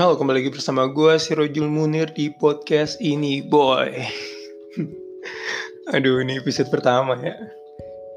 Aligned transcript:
Halo, 0.00 0.16
kembali 0.16 0.40
lagi 0.40 0.48
bersama 0.56 0.88
gue, 0.88 1.20
si 1.20 1.36
Rojul 1.36 1.68
Munir 1.68 2.08
di 2.16 2.32
podcast 2.40 2.96
ini, 3.04 3.44
boy. 3.44 3.92
Aduh, 5.92 6.24
ini 6.24 6.40
episode 6.40 6.72
pertama 6.72 7.20
ya. 7.20 7.36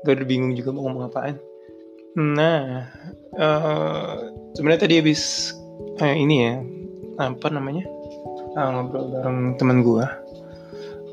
Gue 0.07 0.15
udah 0.15 0.23
bingung 0.23 0.55
juga 0.55 0.71
mau 0.71 0.87
ngomong 0.87 1.11
apaan. 1.11 1.35
Nah, 2.15 2.87
uh, 3.35 4.15
sebenarnya 4.55 4.87
tadi 4.87 4.95
habis 5.03 5.51
uh, 5.99 6.15
ini 6.15 6.47
ya, 6.47 6.63
apa 7.19 7.51
namanya, 7.51 7.83
uh, 8.55 8.79
ngobrol 8.79 9.11
bareng 9.19 9.59
teman 9.59 9.83
gue. 9.83 10.05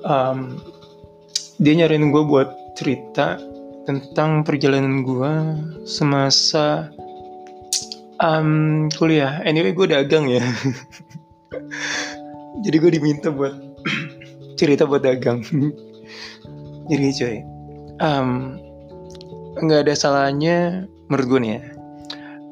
Um, 0.07 0.55
dia 1.59 1.83
nyariin 1.83 2.15
gue 2.15 2.23
buat 2.23 2.79
cerita 2.79 3.43
tentang 3.91 4.47
perjalanan 4.47 5.03
gue 5.03 5.33
semasa 5.83 6.95
um, 8.21 8.87
kuliah. 8.95 9.41
Anyway 9.43 9.73
gue 9.73 9.87
dagang 9.91 10.29
ya. 10.29 10.41
Jadi 12.65 12.77
gue 12.77 12.91
diminta 12.93 13.33
buat 13.33 13.57
cerita 14.61 14.85
buat 14.85 15.03
dagang. 15.03 15.41
Jadi 16.91 17.07
coy. 17.17 17.37
Um, 18.01 18.61
nggak 19.61 19.89
ada 19.89 19.95
salahnya 19.99 20.87
menurut 21.11 21.27
gue 21.27 21.41
nih 21.43 21.53
ya 21.59 21.63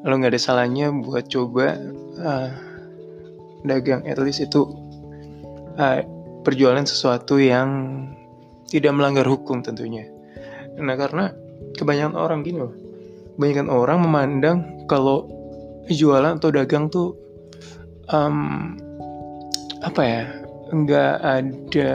lo 0.07 0.15
nggak 0.15 0.31
ada 0.35 0.41
salahnya 0.41 0.95
buat 0.95 1.27
coba 1.27 1.75
uh, 2.23 2.49
dagang. 3.67 4.07
At 4.07 4.21
least 4.21 4.39
itu 4.39 4.63
uh, 5.75 5.99
perjualan 6.47 6.87
sesuatu 6.87 7.35
yang 7.35 7.67
tidak 8.71 8.95
melanggar 8.95 9.27
hukum 9.27 9.59
tentunya. 9.59 10.07
Nah 10.79 10.95
karena 10.95 11.35
kebanyakan 11.75 12.15
orang 12.15 12.39
gini 12.47 12.63
loh. 12.63 12.73
Kebanyakan 13.35 13.69
orang 13.71 13.97
memandang 14.03 14.57
kalau 14.87 15.27
jualan 15.97 16.37
atau 16.37 16.49
dagang 16.53 16.91
tuh 16.91 17.17
um, 18.09 18.77
apa 19.81 20.01
ya 20.01 20.23
nggak 20.69 21.15
ada 21.23 21.93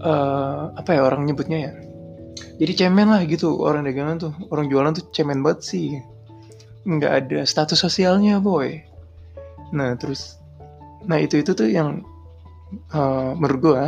uh, 0.00 0.72
apa 0.76 0.90
ya 0.94 1.00
orang 1.04 1.28
nyebutnya 1.28 1.58
ya? 1.70 1.72
Jadi 2.58 2.72
cemen 2.74 3.06
lah 3.06 3.22
gitu 3.22 3.54
orang 3.62 3.86
dagangan 3.86 4.16
tuh 4.18 4.32
orang 4.50 4.66
jualan 4.66 4.92
tuh 4.96 5.04
cemen 5.14 5.44
banget 5.44 5.60
sih. 5.62 5.86
Nggak 6.88 7.12
ada 7.24 7.38
status 7.44 7.78
sosialnya 7.78 8.40
boy. 8.40 8.82
Nah 9.74 9.94
terus 10.00 10.40
nah 11.06 11.16
itu 11.20 11.40
itu 11.40 11.54
tuh 11.54 11.68
yang 11.70 12.02
uh, 12.92 13.32
menurut 13.38 13.60
gue 13.62 13.82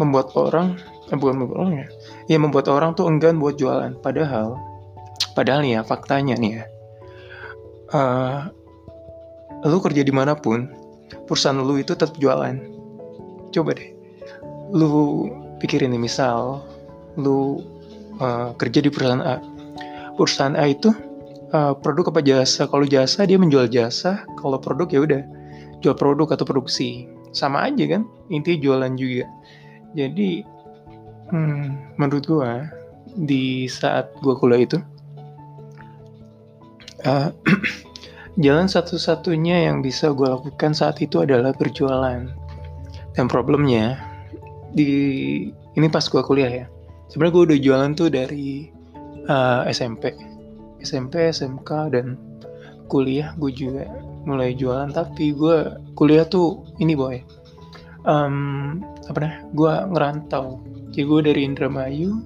membuat 0.00 0.32
orang 0.34 0.80
eh, 1.12 1.16
bukan 1.16 1.36
membuat 1.36 1.58
orang 1.62 1.74
ya 1.76 1.86
ya 2.26 2.38
membuat 2.40 2.66
orang 2.72 2.96
tuh 2.96 3.06
enggan 3.06 3.38
buat 3.38 3.60
jualan. 3.60 3.98
Padahal 4.00 4.58
padahal 5.36 5.62
nih 5.62 5.78
ya 5.78 5.80
faktanya 5.86 6.34
nih 6.34 6.52
ya 6.58 6.64
uh, 7.92 8.50
lu 9.66 9.78
kerja 9.82 10.02
di 10.02 10.12
mana 10.14 10.32
pun 10.38 10.70
perusahaan 11.26 11.58
lu 11.58 11.78
itu 11.78 11.92
tetap 11.94 12.16
jualan. 12.16 12.56
Coba 13.50 13.74
deh 13.74 13.90
lu 14.70 15.26
pikirin 15.58 15.90
nih 15.90 16.02
misal 16.02 16.62
lu 17.18 17.60
uh, 18.22 18.54
kerja 18.56 18.80
di 18.82 18.90
perusahaan 18.90 19.22
A. 19.22 19.36
Perusahaan 20.14 20.54
A 20.54 20.64
itu 20.70 20.94
uh, 21.50 21.74
produk 21.74 22.14
apa 22.14 22.22
jasa? 22.22 22.70
Kalau 22.70 22.86
jasa 22.86 23.26
dia 23.26 23.36
menjual 23.36 23.66
jasa. 23.66 24.22
Kalau 24.38 24.62
produk 24.62 24.88
ya 24.90 25.00
udah 25.02 25.22
jual 25.82 25.96
produk 25.98 26.30
atau 26.34 26.46
produksi. 26.46 27.10
Sama 27.30 27.66
aja 27.66 27.86
kan 27.86 28.02
intinya 28.30 28.58
jualan 28.58 28.92
juga. 28.98 29.26
Jadi 29.94 30.42
hmm, 31.30 31.98
menurut 31.98 32.24
gua 32.26 32.66
di 33.18 33.66
saat 33.66 34.10
gua 34.22 34.38
kuliah 34.38 34.66
itu 34.66 34.78
uh, 37.04 37.30
jalan 38.44 38.66
satu-satunya 38.70 39.68
yang 39.68 39.84
bisa 39.84 40.12
gue 40.14 40.28
lakukan 40.28 40.72
saat 40.72 41.00
itu 41.04 41.22
adalah 41.24 41.52
berjualan. 41.56 42.28
Dan 43.14 43.26
problemnya 43.26 43.98
di 44.72 44.92
ini 45.74 45.86
pas 45.90 46.06
gue 46.06 46.22
kuliah 46.22 46.64
ya. 46.64 46.66
Sebenarnya 47.10 47.34
gue 47.34 47.44
udah 47.52 47.58
jualan 47.58 47.90
tuh 47.98 48.08
dari 48.08 48.70
uh, 49.26 49.66
eh, 49.66 49.74
SMP 49.74 50.14
SMP 50.80 51.28
SMK 51.28 51.70
dan 51.92 52.16
kuliah 52.86 53.34
gue 53.36 53.50
juga 53.52 53.84
mulai 54.24 54.54
jualan. 54.54 54.94
Tapi 54.94 55.34
gue 55.34 55.56
kuliah 55.98 56.24
tuh 56.24 56.64
ini 56.78 56.94
boy. 56.94 57.18
Um, 58.08 58.80
apa 59.10 59.18
nih 59.20 59.34
gue 59.52 59.72
ngerantau. 59.92 60.62
Jadi 60.94 61.02
gue 61.04 61.20
dari 61.20 61.40
Indramayu 61.44 62.22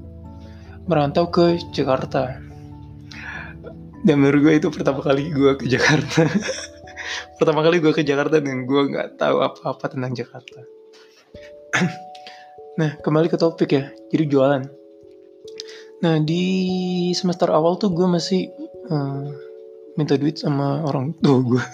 merantau 0.85 1.33
ke 1.33 1.57
Jakarta 1.73 2.44
dan 4.05 4.21
menurut 4.21 4.41
gue 4.45 4.55
itu 4.61 4.69
pertama 4.69 5.01
kali 5.01 5.33
gue 5.33 5.57
ke 5.57 5.65
Jakarta. 5.65 6.29
Pertama 7.41 7.67
kali 7.67 7.83
gue 7.83 7.93
ke 7.93 8.07
Jakarta 8.07 8.39
dan 8.39 8.69
gue 8.69 8.83
nggak 8.89 9.19
tahu 9.19 9.43
apa-apa 9.43 9.91
tentang 9.91 10.13
Jakarta. 10.13 10.61
Nah 12.75 12.99
kembali 12.99 13.31
ke 13.31 13.39
topik 13.39 13.71
ya. 13.71 13.87
Jadi 14.11 14.25
jualan. 14.27 14.63
Nah 16.03 16.19
di 16.19 16.43
semester 17.15 17.47
awal 17.55 17.79
tuh 17.79 17.95
gue 17.95 18.03
masih 18.03 18.51
uh, 18.91 19.31
minta 19.95 20.19
duit 20.19 20.43
sama 20.43 20.83
orang 20.83 21.15
tua 21.23 21.39
gue 21.39 21.63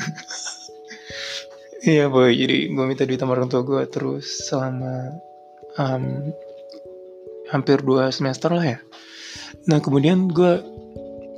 Iya 1.96 2.12
boy, 2.12 2.36
jadi 2.36 2.68
gue 2.68 2.84
minta 2.84 3.08
duit 3.08 3.16
sama 3.16 3.32
orang 3.32 3.48
tua 3.48 3.64
gue 3.64 3.80
terus 3.88 4.44
selama 4.44 5.16
um, 5.80 6.36
hampir 7.48 7.80
dua 7.80 8.12
semester 8.12 8.52
lah 8.52 8.76
ya. 8.76 8.78
Nah 9.72 9.80
kemudian 9.80 10.28
gue 10.28 10.60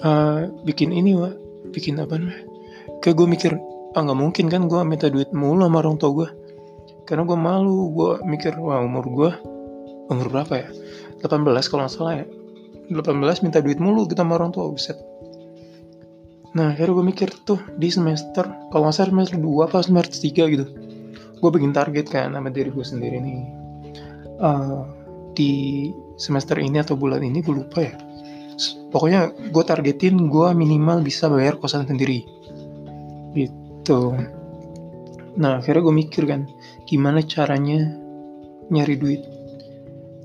uh, 0.03 0.51
bikin 0.67 0.91
ini 0.91 1.17
wa 1.17 1.31
bikin 1.71 1.99
apa 2.03 2.19
namanya? 2.19 2.43
Kayak 3.01 3.17
gue 3.23 3.27
mikir 3.31 3.53
ah 3.93 4.01
nggak 4.03 4.19
mungkin 4.19 4.47
kan 4.49 4.67
gue 4.67 4.81
minta 4.89 5.13
duit 5.13 5.31
mulu 5.37 5.69
sama 5.69 5.85
orang 5.85 6.01
tua 6.01 6.11
gue 6.17 6.29
karena 7.05 7.29
gue 7.29 7.39
malu 7.39 7.93
gue 7.93 8.13
mikir 8.25 8.57
wah 8.57 8.81
umur 8.81 9.05
gue 9.07 9.31
umur 10.11 10.27
berapa 10.29 10.55
ya? 10.55 10.69
18 11.23 11.71
kalau 11.71 11.87
nggak 11.87 11.95
salah 11.95 12.15
ya. 12.23 12.27
18 12.91 13.45
minta 13.47 13.59
duit 13.63 13.79
mulu 13.79 14.05
kita 14.05 14.27
sama 14.27 14.37
orang 14.37 14.51
tua 14.53 14.69
buset. 14.69 14.99
Nah 16.53 16.77
akhirnya 16.77 17.01
gue 17.01 17.07
mikir 17.07 17.29
tuh 17.49 17.61
di 17.79 17.89
semester 17.89 18.45
kalau 18.75 18.91
nggak 18.91 18.97
salah 18.97 19.11
semester 19.11 19.39
2 19.41 19.67
apa 19.67 19.79
semester 19.81 20.19
3 20.19 20.55
gitu 20.55 20.67
gue 21.43 21.51
bikin 21.51 21.75
target 21.75 22.07
kan 22.07 22.31
sama 22.39 22.55
diri 22.55 22.71
gue 22.71 22.87
sendiri 22.87 23.19
nih. 23.19 23.39
Uh, 24.43 24.83
di 25.33 25.89
semester 26.19 26.59
ini 26.59 26.83
atau 26.83 26.95
bulan 26.99 27.23
ini 27.25 27.41
gue 27.41 27.55
lupa 27.55 27.83
ya 27.83 27.95
pokoknya 28.93 29.33
gue 29.51 29.65
targetin 29.65 30.29
gue 30.29 30.49
minimal 30.53 31.01
bisa 31.01 31.27
bayar 31.33 31.57
kosan 31.57 31.89
sendiri. 31.89 32.25
Gitu. 33.33 34.01
Nah 35.41 35.59
akhirnya 35.59 35.83
gue 35.83 35.95
mikir 35.95 36.29
kan 36.29 36.45
gimana 36.85 37.25
caranya 37.25 37.97
nyari 38.69 38.95
duit? 39.01 39.23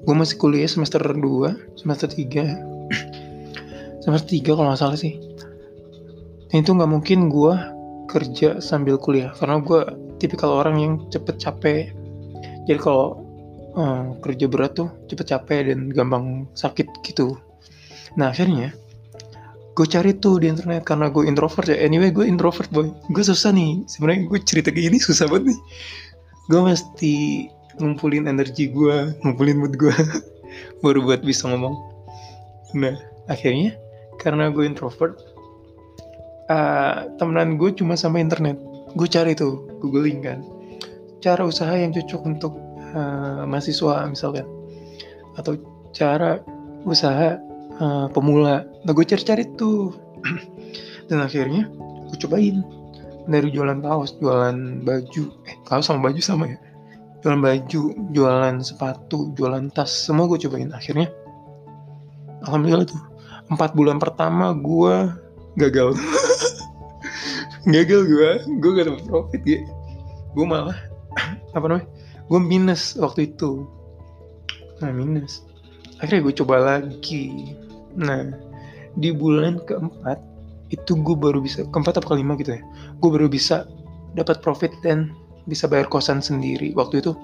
Gue 0.03 0.15
masih 0.15 0.39
kuliah 0.39 0.67
semester 0.67 1.01
2 1.01 1.79
semester 1.79 2.07
3 2.11 2.23
semester 4.03 4.29
3 4.29 4.55
kalau 4.55 4.69
nggak 4.71 4.81
salah 4.81 4.99
sih. 4.99 5.15
Dan 6.51 6.63
itu 6.63 6.71
nggak 6.75 6.91
mungkin 6.91 7.27
gue 7.31 7.53
kerja 8.07 8.63
sambil 8.63 8.95
kuliah 8.95 9.35
karena 9.35 9.59
gue 9.59 9.81
tipikal 10.19 10.63
orang 10.63 10.75
yang 10.79 10.93
cepet 11.11 11.35
capek. 11.39 11.91
Jadi 12.67 12.79
kalau 12.83 13.23
uh, 13.79 14.15
kerja 14.19 14.47
berat 14.51 14.75
tuh 14.75 14.91
cepet 15.07 15.27
capek 15.31 15.59
dan 15.71 15.87
gampang 15.91 16.47
sakit 16.55 16.87
gitu 17.03 17.35
Nah 18.15 18.31
akhirnya 18.31 18.71
gue 19.77 19.85
cari 19.85 20.17
tuh 20.17 20.41
di 20.41 20.49
internet 20.49 20.87
karena 20.87 21.11
gue 21.11 21.27
introvert 21.27 21.67
ya. 21.67 21.77
Anyway 21.83 22.09
gue 22.15 22.25
introvert 22.25 22.71
boy. 22.71 22.89
Gue 23.11 23.23
susah 23.25 23.51
nih. 23.51 23.83
Sebenarnya 23.85 24.25
gue 24.31 24.39
cerita 24.41 24.71
kayak 24.71 24.93
gini 24.93 24.97
susah 24.97 25.27
banget 25.27 25.53
nih. 25.53 25.59
Gue 26.47 26.61
mesti 26.63 27.15
ngumpulin 27.77 28.25
energi 28.25 28.73
gue, 28.73 29.13
ngumpulin 29.21 29.57
mood 29.61 29.77
gue, 29.77 29.93
baru 30.81 31.05
buat 31.05 31.21
bisa 31.21 31.49
ngomong. 31.51 31.75
Nah 32.73 32.97
akhirnya 33.29 33.77
karena 34.17 34.49
gue 34.49 34.65
introvert, 34.65 35.21
uh, 36.49 37.05
temenan 37.21 37.61
gue 37.61 37.69
cuma 37.77 37.93
sama 37.93 38.17
internet. 38.17 38.57
Gue 38.97 39.05
cari 39.05 39.37
tuh, 39.37 39.67
googling 39.77 40.25
kan. 40.25 40.41
Cara 41.21 41.45
usaha 41.45 41.69
yang 41.77 41.93
cocok 41.93 42.21
untuk 42.25 42.53
uh, 42.97 43.45
mahasiswa 43.45 44.09
misalkan. 44.09 44.47
Atau 45.37 45.61
cara 45.93 46.41
usaha 46.81 47.37
uh, 47.81 48.07
pemula. 48.11 48.65
Nah 48.85 48.91
gue 48.91 49.05
cari-cari 49.05 49.47
tuh. 49.57 49.93
Dan 51.09 51.23
akhirnya 51.23 51.69
gue 52.11 52.17
cobain. 52.27 52.63
Dari 53.27 53.51
jualan 53.51 53.83
kaos 53.83 54.15
jualan 54.19 54.83
baju. 54.87 55.23
Eh 55.47 55.55
kaos 55.67 55.91
sama 55.91 56.11
baju 56.11 56.21
sama 56.23 56.47
ya? 56.47 56.57
Jualan 57.23 57.41
baju 57.43 57.81
jualan 58.15 58.55
sepatu 58.63 59.35
jualan 59.35 59.67
tas 59.73 59.91
semua 59.91 60.29
gue 60.31 60.39
cobain. 60.47 60.71
Akhirnya 60.71 61.11
alhamdulillah 62.47 62.87
tuh 62.87 63.01
empat 63.51 63.75
bulan 63.75 63.99
pertama 63.99 64.55
gue 64.55 65.11
gagal. 65.59 65.95
Gagal 67.67 68.07
gue 68.07 68.29
gue 68.63 68.71
gak 68.79 68.87
dapet 68.87 69.03
profit 69.11 69.43
ya 69.43 69.59
gue 70.37 70.45
malah 70.45 70.79
apa 71.57 71.65
namanya 71.67 71.87
gue 72.27 72.39
minus 72.39 72.95
waktu 72.95 73.33
itu. 73.33 73.67
Nah 74.79 74.91
minus. 74.93 75.43
Akhirnya 75.97 76.29
gue 76.29 76.33
coba 76.43 76.55
lagi 76.61 77.57
Nah, 77.97 78.31
di 78.95 79.09
bulan 79.09 79.61
keempat 79.65 80.21
itu 80.73 80.99
gue 80.99 81.15
baru 81.15 81.39
bisa 81.39 81.63
keempat 81.71 81.99
atau 81.99 82.11
kelima 82.11 82.35
gitu 82.35 82.51
ya 82.51 82.61
gue 82.99 83.07
baru 83.07 83.31
bisa 83.31 83.63
dapat 84.19 84.43
profit 84.43 84.73
dan 84.83 85.15
bisa 85.47 85.63
bayar 85.63 85.87
kosan 85.87 86.19
sendiri. 86.19 86.75
Waktu 86.75 86.99
itu 86.99 87.15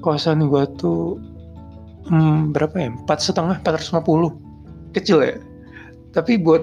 kosan 0.00 0.46
gue 0.46 0.62
tuh 0.78 1.18
hmm, 2.06 2.54
berapa 2.54 2.76
ya? 2.78 2.88
Empat 2.94 3.18
setengah 3.18 3.58
empat 3.58 3.82
ratus 3.82 3.90
lima 3.90 4.02
puluh. 4.06 4.30
Kecil 4.94 5.18
ya. 5.26 5.36
Tapi 6.14 6.38
buat 6.38 6.62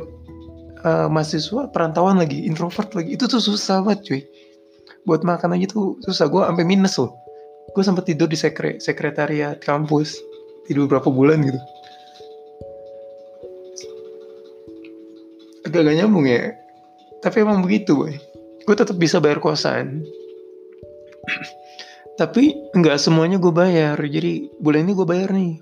uh, 0.88 1.12
mahasiswa 1.12 1.68
perantauan 1.74 2.22
lagi 2.22 2.48
introvert 2.48 2.96
lagi 2.96 3.20
itu 3.20 3.28
tuh 3.28 3.44
susah 3.44 3.84
banget 3.84 4.00
cuy. 4.08 4.22
Buat 5.04 5.28
makan 5.28 5.60
aja 5.60 5.68
tuh 5.68 6.00
susah. 6.06 6.32
Gue 6.32 6.48
sampai 6.48 6.64
minus 6.64 6.96
loh. 6.96 7.12
Gue 7.76 7.84
sempat 7.84 8.08
tidur 8.08 8.32
di 8.32 8.40
sekre 8.40 8.80
sekretariat 8.80 9.60
kampus 9.60 10.16
tidur 10.70 10.88
berapa 10.88 11.10
bulan 11.10 11.42
gitu 11.44 11.60
agak 15.70 15.86
gak 15.86 15.98
nyambung 16.02 16.26
ya. 16.26 16.58
Tapi 17.22 17.46
emang 17.46 17.62
begitu 17.62 17.94
boy. 17.96 18.16
Gue 18.66 18.76
tetap 18.76 18.98
bisa 18.98 19.22
bayar 19.22 19.38
kosan. 19.40 20.04
Tapi 22.20 22.74
nggak 22.76 23.00
semuanya 23.00 23.40
gue 23.40 23.54
bayar. 23.54 23.96
Jadi 23.96 24.52
bulan 24.60 24.90
ini 24.90 24.94
gue 24.98 25.08
bayar 25.08 25.30
nih. 25.32 25.62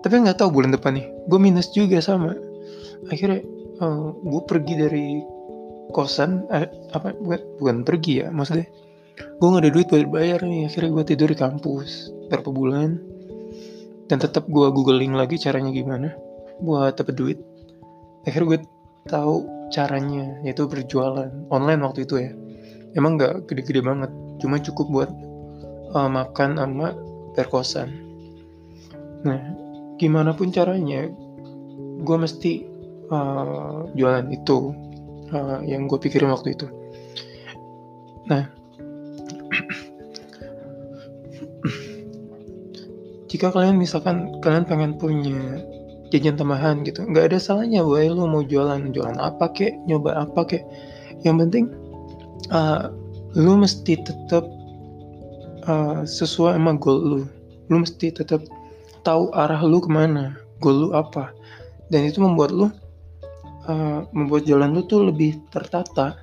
Tapi 0.00 0.14
nggak 0.22 0.38
tahu 0.40 0.50
bulan 0.52 0.72
depan 0.72 0.96
nih. 0.96 1.06
Gue 1.28 1.38
minus 1.40 1.68
juga 1.74 2.00
sama. 2.00 2.32
Akhirnya 3.12 3.44
uh, 3.80 3.84
eh, 3.84 4.06
gue 4.24 4.42
pergi 4.48 4.74
dari 4.78 5.06
kosan 5.92 6.48
eh, 6.50 6.66
apa 6.92 7.14
bukan, 7.20 7.40
bukan 7.60 7.76
pergi 7.84 8.24
ya 8.24 8.28
maksudnya. 8.32 8.68
Gue 9.40 9.48
nggak 9.48 9.64
ada 9.64 9.72
duit 9.72 9.86
buat 9.88 10.08
bayar 10.12 10.40
nih. 10.44 10.68
Akhirnya 10.68 10.90
gue 10.92 11.04
tidur 11.08 11.28
di 11.32 11.38
kampus 11.38 12.12
berapa 12.28 12.48
bulan. 12.52 13.00
Dan 14.06 14.22
tetap 14.22 14.46
gue 14.46 14.66
googling 14.70 15.18
lagi 15.18 15.34
caranya 15.40 15.72
gimana 15.74 16.14
buat 16.62 16.96
dapet 16.96 17.16
duit. 17.16 17.38
Akhirnya 18.24 18.46
gue 18.54 18.58
tahu 19.06 19.46
caranya 19.70 20.38
yaitu 20.46 20.66
berjualan 20.70 21.30
online 21.50 21.82
waktu 21.82 22.06
itu 22.06 22.22
ya 22.22 22.30
emang 22.94 23.18
nggak 23.18 23.50
gede-gede 23.50 23.82
banget 23.82 24.10
cuma 24.40 24.56
cukup 24.60 24.86
buat 24.92 25.10
uh, 25.96 26.10
makan 26.10 26.58
sama 26.60 26.92
perkosan. 27.36 27.88
Nah, 29.24 29.40
gimana 30.00 30.32
pun 30.32 30.52
caranya, 30.52 31.08
gue 32.00 32.16
mesti 32.16 32.64
uh, 33.12 33.84
jualan 33.92 34.32
itu 34.32 34.72
uh, 35.32 35.60
yang 35.64 35.88
gue 35.88 35.98
pikirin 36.00 36.30
waktu 36.32 36.50
itu. 36.56 36.66
Nah, 38.26 38.46
jika 43.30 43.52
kalian 43.52 43.76
misalkan 43.76 44.40
kalian 44.40 44.64
pengen 44.64 44.96
punya 44.96 45.60
jajan 46.14 46.38
tambahan 46.38 46.86
gitu, 46.86 47.02
nggak 47.02 47.34
ada 47.34 47.38
salahnya, 47.42 47.82
boy, 47.82 48.06
lu 48.06 48.26
mau 48.30 48.42
jualan 48.46 48.94
jualan 48.94 49.18
apa 49.18 49.50
kek, 49.50 49.74
nyoba 49.90 50.26
apa 50.26 50.40
kek. 50.46 50.62
Yang 51.26 51.36
penting, 51.46 51.64
uh, 52.54 52.94
lu 53.34 53.58
mesti 53.58 53.98
tetap 53.98 54.44
uh, 55.66 56.06
sesuai 56.06 56.56
sama 56.56 56.78
goal 56.78 56.98
lu. 57.02 57.22
Lu 57.66 57.82
mesti 57.82 58.14
tetap 58.14 58.46
tahu 59.02 59.34
arah 59.34 59.60
lu 59.62 59.82
ke 59.82 59.90
mana 59.90 60.38
goal 60.62 60.88
lu 60.88 60.88
apa. 60.94 61.34
Dan 61.90 62.06
itu 62.06 62.22
membuat 62.22 62.50
lu 62.54 62.66
uh, 62.66 62.70
membuat 64.14 64.46
jalan 64.46 64.74
lu 64.78 64.86
tuh 64.86 65.10
lebih 65.10 65.38
tertata. 65.50 66.22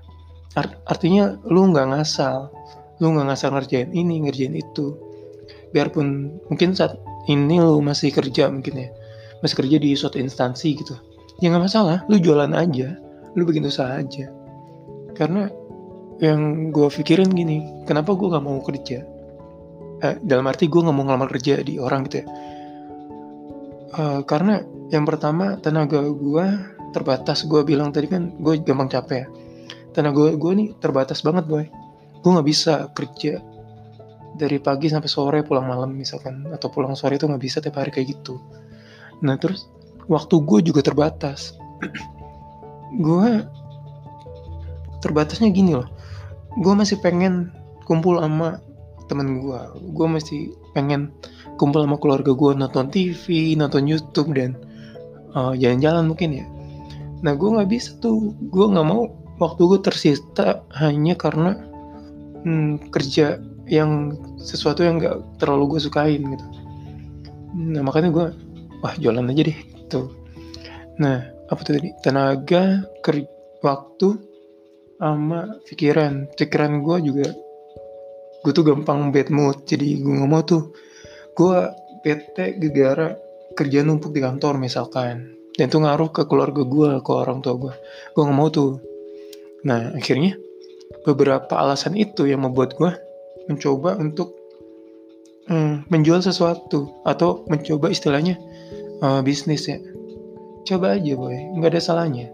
Art 0.54 0.80
artinya 0.88 1.36
lu 1.48 1.70
nggak 1.70 1.92
ngasal. 1.92 2.48
Lu 3.02 3.12
nggak 3.12 3.34
ngasal 3.34 3.52
ngerjain 3.58 3.90
ini 3.92 4.24
ngerjain 4.24 4.56
itu. 4.56 4.96
Biarpun 5.74 6.40
mungkin 6.48 6.78
saat 6.78 6.96
ini 7.28 7.58
lu 7.60 7.82
masih 7.82 8.14
kerja 8.14 8.52
mungkin 8.52 8.88
ya 8.88 8.90
masih 9.44 9.60
kerja 9.60 9.78
di 9.78 9.92
suatu 9.94 10.16
instansi 10.16 10.80
gitu. 10.80 10.95
Ya 11.44 11.51
nggak 11.51 11.68
masalah. 11.68 12.07
Lu 12.07 12.16
jualan 12.16 12.56
aja. 12.56 12.95
Lu 13.36 13.44
bikin 13.44 13.68
usaha 13.68 14.00
aja. 14.00 14.31
Karena 15.13 15.51
yang 16.24 16.72
gue 16.72 16.88
pikirin 16.88 17.28
gini 17.36 17.84
kenapa 17.84 18.16
gue 18.16 18.31
nggak 18.31 18.45
mau 18.45 18.63
kerja? 18.63 19.04
Eh, 20.00 20.16
dalam 20.24 20.48
arti 20.48 20.72
gue 20.72 20.80
nggak 20.80 20.95
mau 20.95 21.04
ngelamar 21.04 21.28
kerja 21.28 21.60
di 21.60 21.75
orang 21.75 22.07
gitu 22.07 22.24
ya. 22.24 22.28
Uh, 23.94 24.25
karena 24.25 24.66
yang 24.90 25.06
pertama 25.06 25.60
tenaga 25.60 26.01
gue 26.01 26.46
terbatas. 26.96 27.44
Gue 27.44 27.68
bilang 27.68 27.92
tadi 27.92 28.07
kan 28.07 28.31
gue 28.39 28.63
gampang 28.63 28.88
capek 28.88 29.28
ya. 29.28 29.28
Tenaga 29.92 30.34
gue 30.34 30.51
nih 30.56 30.68
terbatas 30.80 31.19
banget 31.22 31.46
boy. 31.46 31.68
Gue 32.24 32.31
nggak 32.31 32.48
bisa 32.48 32.89
kerja 32.96 33.44
dari 34.34 34.57
pagi 34.57 34.89
sampai 34.89 35.12
sore 35.12 35.39
pulang 35.46 35.68
malam 35.68 35.94
misalkan. 35.94 36.48
Atau 36.50 36.72
pulang 36.72 36.96
sore 36.96 37.19
itu 37.19 37.28
nggak 37.28 37.44
bisa 37.44 37.60
tiap 37.60 37.78
hari 37.78 37.92
kayak 37.92 38.18
gitu 38.18 38.39
nah 39.24 39.40
terus 39.40 39.72
waktu 40.12 40.36
gue 40.44 40.60
juga 40.72 40.81
terbatas. 40.84 41.56
Gue 43.00 43.42
terbatasnya 45.02 45.50
gini 45.52 45.75
loh. 45.75 45.90
Gue 46.60 46.74
masih 46.78 47.00
pengen 47.02 47.50
kumpul 47.90 48.20
sama 48.22 48.62
temen 49.12 49.44
gue 49.44 49.60
gue 49.92 50.08
masih 50.08 50.56
pengen 50.72 51.12
kumpul 51.60 51.84
sama 51.84 52.00
keluarga 52.00 52.31
gue 52.31 52.52
nonton 52.56 52.88
TV 52.88 53.52
nonton 53.60 53.84
YouTube 53.84 54.31
dan 54.31 54.56
eh, 55.36 55.54
jalan-jalan 55.60 56.08
mungkin 56.08 56.30
ya. 56.44 56.46
Nah 57.24 57.34
gue 57.36 57.50
nggak 57.50 57.70
bisa 57.72 57.96
tuh. 58.00 58.36
Gue 58.52 58.66
nggak 58.70 58.88
mau 58.88 59.10
waktu 59.42 59.62
gue 59.66 59.80
tersisa 59.81 60.64
hanya 60.78 61.18
karena 61.18 61.58
hmm, 62.46 62.94
kerja 62.94 63.40
yang 63.68 64.20
sesuatu 64.38 64.84
yang 64.84 65.00
nggak 65.00 65.40
terlalu 65.40 65.75
gue 65.75 65.80
sukain 65.88 66.22
gitu. 66.22 66.46
Nah 67.56 67.81
makanya 67.81 68.10
gue 68.12 68.28
wah 68.84 68.94
jualan 69.00 69.32
aja 69.32 69.42
deh 69.48 69.60
tuh 69.88 70.12
nah 71.00 71.34
apa 71.54 71.60
tuh 71.62 71.74
tadi? 71.78 71.90
Tenaga 72.02 72.82
ker 73.06 73.22
waktu 73.62 74.08
sama 74.98 75.62
pikiran. 75.70 76.34
Pikiran 76.34 76.82
gue 76.82 76.98
juga 77.06 77.28
gue 78.44 78.52
tuh 78.52 78.66
gampang 78.66 79.14
bad 79.14 79.32
mood 79.32 79.64
jadi 79.70 80.02
gue 80.02 80.14
nggak 80.18 80.30
mau 80.30 80.42
tuh. 80.42 80.74
Gue 81.38 81.70
bete 82.02 82.58
gegara 82.60 83.16
kerja 83.54 83.86
numpuk 83.86 84.12
di 84.12 84.22
kantor 84.24 84.58
misalkan. 84.58 85.38
Dan 85.54 85.70
itu 85.70 85.78
ngaruh 85.78 86.10
ke 86.10 86.26
keluarga 86.26 86.66
gue 86.66 86.90
ke 87.06 87.12
orang 87.14 87.46
tua 87.46 87.54
gue 87.60 87.74
gue 88.18 88.22
nggak 88.24 88.38
mau 88.38 88.50
tuh. 88.50 88.82
Nah 89.68 89.94
akhirnya 89.94 90.34
beberapa 91.06 91.54
alasan 91.60 91.94
itu 92.00 92.26
yang 92.26 92.42
membuat 92.48 92.74
gue 92.80 92.92
mencoba 93.46 94.00
untuk 94.00 94.34
hmm, 95.52 95.92
menjual 95.92 96.24
sesuatu 96.24 97.04
atau 97.04 97.44
mencoba 97.52 97.92
istilahnya 97.92 98.40
uh, 99.04 99.20
bisnis 99.20 99.68
ya. 99.68 99.77
Coba 100.63 100.96
aja 100.96 101.13
boy. 101.20 101.36
Nggak 101.60 101.75
ada 101.75 101.82
salahnya. 101.84 102.32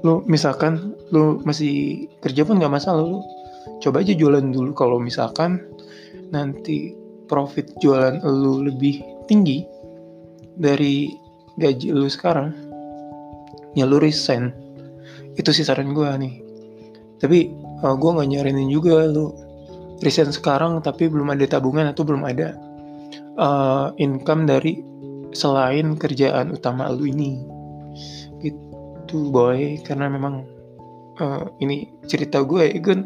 Lu 0.00 0.24
misalkan 0.24 0.96
lu 1.12 1.44
masih 1.44 2.08
kerja 2.24 2.48
pun 2.48 2.56
nggak 2.56 2.72
masalah 2.72 3.04
lu. 3.04 3.20
Coba 3.84 4.00
aja 4.00 4.16
jualan 4.16 4.48
dulu. 4.48 4.72
Kalau 4.72 4.96
misalkan 4.96 5.60
nanti 6.32 6.96
profit 7.28 7.76
jualan 7.78 8.24
lu 8.24 8.64
lebih 8.64 9.04
tinggi 9.28 9.62
dari 10.56 11.12
gaji 11.60 11.92
lu 11.92 12.08
sekarang 12.08 12.56
ya 13.76 13.84
lu 13.84 14.00
resign. 14.00 14.48
Itu 15.36 15.52
sih 15.52 15.68
saran 15.68 15.92
gue 15.92 16.08
nih. 16.08 16.34
Tapi 17.20 17.38
uh, 17.84 17.92
eh, 17.92 17.94
gue 18.00 18.10
nggak 18.16 18.28
nyarinin 18.32 18.72
juga 18.72 19.04
lu 19.04 19.36
resign 20.00 20.32
sekarang 20.32 20.80
tapi 20.80 21.08
belum 21.08 21.32
ada 21.32 21.44
tabungan 21.56 21.92
atau 21.92 22.04
belum 22.04 22.24
ada 22.24 22.56
uh, 23.36 23.92
income 24.00 24.48
dari 24.48 24.80
selain 25.36 26.00
kerjaan 26.00 26.56
utama 26.56 26.88
lu 26.88 27.04
ini. 27.04 27.44
Gitu 28.40 29.28
boy. 29.28 29.84
Karena 29.84 30.08
memang 30.08 30.48
uh, 31.20 31.44
ini 31.60 31.92
cerita 32.08 32.40
gue 32.40 32.64
ya 32.72 32.80
gue 32.80 32.96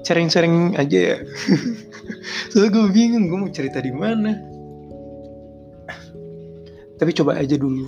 sering-sering 0.00 0.72
aja 0.80 0.98
ya. 1.14 1.16
Soalnya 2.50 2.70
gue 2.72 2.86
bingung 2.96 3.28
gue 3.28 3.38
mau 3.38 3.52
cerita 3.52 3.84
di 3.84 3.92
mana. 3.92 4.32
Tapi 6.96 7.10
coba 7.12 7.36
aja 7.36 7.54
dulu. 7.60 7.86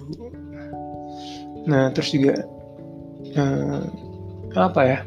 Nah 1.65 1.89
terus 1.97 2.13
juga 2.13 2.45
uh, 3.41 3.83
apa 4.55 4.81
ya? 4.85 4.99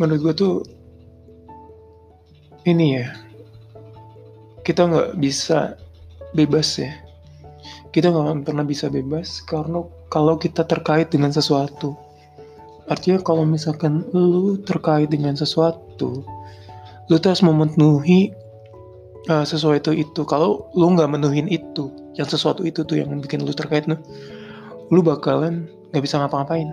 Menurut 0.00 0.32
gue 0.32 0.34
tuh 0.38 0.54
ini 2.64 3.00
ya 3.00 3.08
kita 4.70 4.86
nggak 4.86 5.18
bisa 5.18 5.74
bebas 6.38 6.78
ya 6.78 6.94
kita 7.90 8.14
nggak 8.14 8.46
pernah 8.46 8.62
bisa 8.62 8.86
bebas 8.86 9.42
karena 9.50 9.82
kalau 10.06 10.38
kita 10.38 10.62
terkait 10.62 11.10
dengan 11.10 11.34
sesuatu 11.34 11.98
Artinya 12.90 13.22
kalau 13.22 13.46
misalkan 13.46 14.02
lu 14.10 14.58
terkait 14.66 15.06
dengan 15.06 15.38
sesuatu, 15.38 16.26
lu 17.06 17.16
harus 17.22 17.38
memenuhi 17.38 18.34
uh, 19.30 19.46
sesuatu 19.46 19.94
itu. 19.94 20.26
Kalau 20.26 20.66
lu 20.74 20.98
nggak 20.98 21.06
menuhin 21.06 21.46
itu, 21.46 21.94
yang 22.18 22.26
sesuatu 22.26 22.66
itu 22.66 22.82
tuh 22.82 22.98
yang 22.98 23.22
bikin 23.22 23.46
lu 23.46 23.54
terkait 23.54 23.86
lu, 23.86 23.94
lu 24.90 25.06
bakalan 25.06 25.70
nggak 25.94 26.02
bisa 26.02 26.18
ngapa-ngapain. 26.18 26.66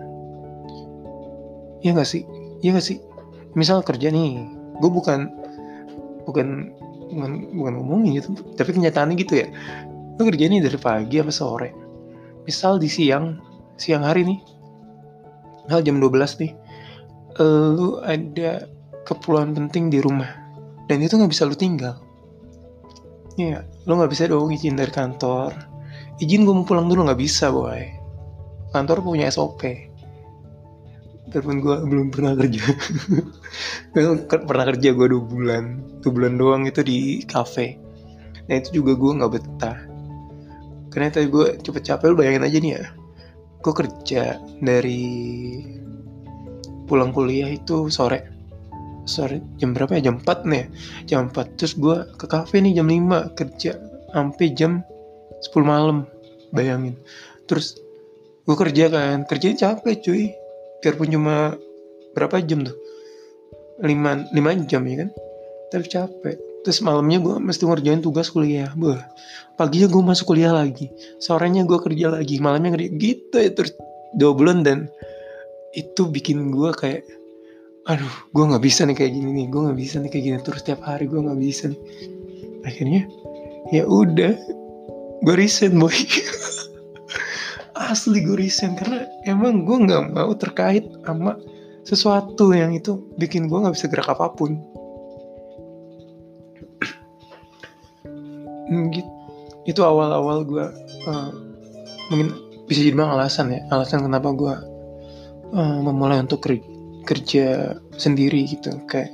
Iya 1.86 1.94
gak 1.94 2.10
sih? 2.10 2.26
Iya 2.66 2.82
gak 2.82 2.88
sih? 2.90 2.98
Misal 3.54 3.86
kerja 3.86 4.10
nih, 4.10 4.42
gue 4.82 4.90
bukan 4.90 5.30
bukan 6.26 6.74
bukan 7.12 7.32
bukan 7.56 7.74
ngomongin 7.80 8.20
gitu, 8.20 8.36
tapi 8.56 8.76
kenyataannya 8.76 9.16
gitu 9.20 9.34
ya. 9.44 9.48
Lu 10.18 10.26
kerja 10.26 10.50
nih 10.50 10.60
dari 10.64 10.80
pagi 10.82 11.22
sampai 11.22 11.36
sore. 11.36 11.70
Misal 12.44 12.80
di 12.80 12.90
siang, 12.90 13.38
siang 13.76 14.04
hari 14.08 14.24
nih, 14.24 14.40
hal 15.68 15.84
jam 15.84 16.00
12 16.00 16.42
nih 16.44 16.54
lu 17.38 18.02
ada 18.02 18.66
keperluan 19.06 19.54
penting 19.54 19.94
di 19.94 20.02
rumah 20.02 20.30
dan 20.90 21.06
itu 21.06 21.14
nggak 21.14 21.30
bisa 21.30 21.46
lu 21.46 21.54
tinggal 21.54 22.02
Iya, 23.38 23.62
lu 23.86 24.02
nggak 24.02 24.10
bisa 24.10 24.26
dong 24.26 24.50
izin 24.50 24.74
dari 24.74 24.90
kantor. 24.90 25.54
Izin 26.18 26.42
gue 26.42 26.58
mau 26.58 26.66
pulang 26.66 26.90
dulu 26.90 27.06
nggak 27.06 27.22
bisa, 27.22 27.54
boy. 27.54 27.86
Kantor 28.74 29.06
punya 29.06 29.30
SOP. 29.30 29.62
Biarpun 31.28 31.60
gue 31.60 31.76
belum 31.84 32.08
pernah 32.10 32.34
kerja. 32.40 32.64
pernah 34.50 34.66
kerja 34.72 34.90
gue 34.96 35.08
dua 35.12 35.24
bulan. 35.24 35.64
Dua 36.00 36.12
bulan 36.12 36.34
doang 36.40 36.64
itu 36.64 36.82
di 36.84 37.24
cafe. 37.28 37.76
Nah 38.48 38.56
itu 38.56 38.80
juga 38.80 38.96
gue 38.96 39.12
nggak 39.20 39.32
betah. 39.36 39.78
Karena 40.88 41.12
tadi 41.12 41.28
gue 41.28 41.60
cepet 41.60 41.84
capek, 41.84 42.16
lu 42.16 42.18
bayangin 42.18 42.48
aja 42.48 42.58
nih 42.64 42.72
ya. 42.80 42.84
Gue 43.60 43.74
kerja 43.76 44.40
dari 44.64 45.04
pulang 46.88 47.12
kuliah 47.12 47.52
itu 47.52 47.92
sore 47.92 48.38
sore 49.08 49.44
jam 49.60 49.76
berapa 49.76 50.00
ya 50.00 50.12
jam 50.12 50.20
4 50.20 50.48
nih 50.48 50.66
jam 51.08 51.32
4 51.32 51.60
terus 51.60 51.76
gue 51.76 51.98
ke 52.16 52.26
kafe 52.28 52.64
nih 52.64 52.80
jam 52.80 52.88
5 52.88 53.36
kerja 53.36 53.72
sampai 54.12 54.48
jam 54.56 54.84
10 55.44 55.52
malam 55.64 56.08
bayangin 56.56 56.96
terus 57.48 57.80
gue 58.48 58.56
kerja 58.56 58.88
kan 58.88 59.28
kerja 59.28 59.48
capek 59.56 59.96
cuy 60.04 60.26
biarpun 60.82 61.10
cuma 61.14 61.58
berapa 62.14 62.42
jam 62.46 62.66
tuh? 62.66 62.78
5, 63.82 64.34
5 64.34 64.70
jam 64.70 64.82
ya 64.90 64.96
kan? 65.06 65.10
Tapi 65.70 65.86
capek. 65.86 66.38
Terus 66.66 66.80
malamnya 66.84 67.22
gue 67.22 67.36
mesti 67.38 67.64
ngerjain 67.64 68.02
tugas 68.02 68.28
kuliah. 68.34 68.74
Bah 68.74 69.00
paginya 69.56 69.88
gue 69.88 70.02
masuk 70.02 70.34
kuliah 70.34 70.52
lagi. 70.52 70.90
Sorenya 71.22 71.64
gue 71.64 71.80
kerja 71.80 72.12
lagi. 72.12 72.42
Malamnya 72.42 72.76
kerja 72.76 72.90
gitu 72.98 73.36
ya 73.38 73.52
terus 73.54 73.72
dua 74.18 74.34
bulan 74.34 74.66
dan 74.66 74.90
itu 75.78 76.10
bikin 76.10 76.50
gue 76.50 76.72
kayak 76.74 77.06
aduh 77.88 78.12
gue 78.36 78.44
nggak 78.44 78.64
bisa 78.66 78.84
nih 78.84 78.98
kayak 78.98 79.12
gini 79.14 79.30
nih. 79.32 79.46
Gue 79.48 79.62
nggak 79.70 79.80
bisa 79.80 79.96
nih 80.02 80.10
kayak 80.12 80.24
gini. 80.26 80.38
Terus 80.42 80.62
tiap 80.66 80.82
hari 80.84 81.06
gue 81.06 81.20
nggak 81.22 81.40
bisa 81.40 81.64
nih. 81.72 81.82
Akhirnya 82.66 83.02
ya 83.72 83.84
udah 83.86 84.34
gue 85.24 85.36
resign 85.38 85.78
boy 85.78 85.94
asli 87.80 88.26
gue 88.26 88.38
resign 88.38 88.76
karena 88.76 89.06
emang 89.30 89.64
gue 89.64 89.78
nggak 89.88 90.14
mau 90.14 90.34
terkait 90.34 90.90
sama 91.06 91.38
sesuatu 91.88 92.52
yang 92.52 92.76
itu 92.76 93.00
bikin 93.16 93.48
gue 93.48 93.58
nggak 93.58 93.76
bisa 93.78 93.88
gerak 93.88 94.10
apa 94.10 94.34
pun. 94.34 94.58
Gitu 98.94 99.18
itu 99.68 99.84
awal-awal 99.84 100.48
gue 100.48 100.66
uh, 101.12 101.32
mungkin 102.10 102.32
bisa 102.72 102.80
jadi 102.88 102.96
bang 102.96 103.12
alasan 103.12 103.52
ya 103.52 103.62
alasan 103.68 104.08
kenapa 104.08 104.32
gue 104.32 104.56
uh, 105.52 105.80
memulai 105.84 106.24
untuk 106.24 106.48
kerja, 107.08 107.76
sendiri 107.96 108.48
gitu 108.52 108.84
kayak 108.88 109.12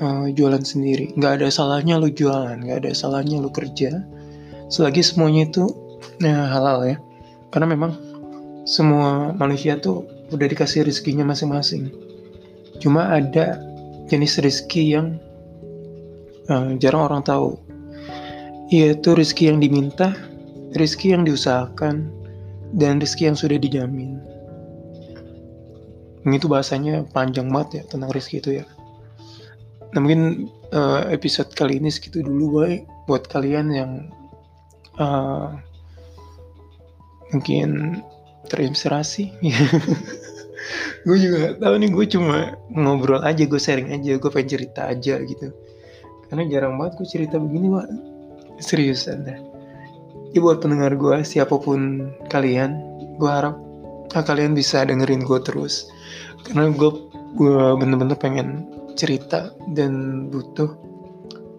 uh, 0.00 0.28
jualan 0.32 0.64
sendiri. 0.64 1.12
Nggak 1.16 1.40
ada 1.40 1.48
salahnya 1.48 1.96
lu 2.00 2.12
jualan 2.12 2.60
nggak 2.60 2.84
ada 2.84 2.92
salahnya 2.92 3.40
lu 3.40 3.48
kerja. 3.48 4.04
Selagi 4.72 5.04
semuanya 5.04 5.48
itu 5.48 5.68
ya, 6.20 6.48
halal 6.48 6.84
ya 6.88 6.96
karena 7.52 7.68
memang 7.68 7.92
semua 8.64 9.36
manusia 9.36 9.76
tuh 9.76 10.08
udah 10.32 10.48
dikasih 10.48 10.88
rezekinya 10.88 11.28
masing-masing. 11.28 11.92
Cuma 12.80 13.12
ada 13.12 13.60
jenis 14.08 14.40
rezeki 14.40 14.82
yang 14.96 15.06
uh, 16.48 16.74
jarang 16.80 17.06
orang 17.12 17.22
tahu. 17.22 17.60
Yaitu 18.72 19.12
rezeki 19.12 19.52
yang 19.52 19.58
diminta 19.60 20.16
rezeki 20.72 21.12
yang 21.12 21.22
diusahakan 21.28 22.08
dan 22.72 22.96
rezeki 22.98 23.32
yang 23.32 23.38
sudah 23.38 23.58
dijamin. 23.60 24.16
Ini 26.22 26.38
tuh 26.38 26.48
bahasanya 26.48 27.04
panjang 27.12 27.52
banget 27.52 27.82
ya 27.82 27.82
tentang 27.92 28.10
rezeki 28.14 28.36
itu 28.40 28.50
ya. 28.62 28.66
Nah 29.92 29.98
mungkin 30.00 30.48
uh, 30.72 31.04
episode 31.12 31.52
kali 31.52 31.76
ini 31.76 31.92
segitu 31.92 32.24
dulu 32.24 32.62
boy 32.62 32.72
buat 33.04 33.28
kalian 33.28 33.68
yang 33.74 33.90
uh, 34.96 35.52
mungkin 37.32 38.00
terinspirasi. 38.48 39.32
Gue 41.06 41.18
juga 41.18 41.58
tahu 41.58 41.74
nih 41.82 41.90
gue 41.90 42.06
cuma 42.14 42.54
ngobrol 42.70 43.18
aja 43.26 43.42
gue 43.42 43.58
sharing 43.58 43.90
aja 43.90 44.14
gue 44.14 44.30
pengen 44.30 44.50
cerita 44.54 44.86
aja 44.86 45.18
gitu. 45.18 45.50
Karena 46.30 46.46
jarang 46.46 46.78
banget 46.78 47.02
gue 47.02 47.08
cerita 47.10 47.36
begini 47.42 47.66
wah 47.66 47.82
serius 48.62 49.10
anda 49.10 49.42
ya 50.32 50.38
buat 50.40 50.64
pendengar 50.64 50.96
gue 50.96 51.26
siapa 51.26 51.58
pun 51.60 52.12
kalian 52.32 52.78
gue 53.20 53.30
harap 53.30 53.58
ah, 54.16 54.24
kalian 54.24 54.56
bisa 54.56 54.86
dengerin 54.86 55.26
gue 55.26 55.38
terus. 55.44 55.90
Karena 56.46 56.72
gue 56.72 56.90
gue 57.36 57.56
bener-bener 57.80 58.16
pengen 58.16 58.68
cerita 58.94 59.52
dan 59.72 60.26
butuh 60.28 60.72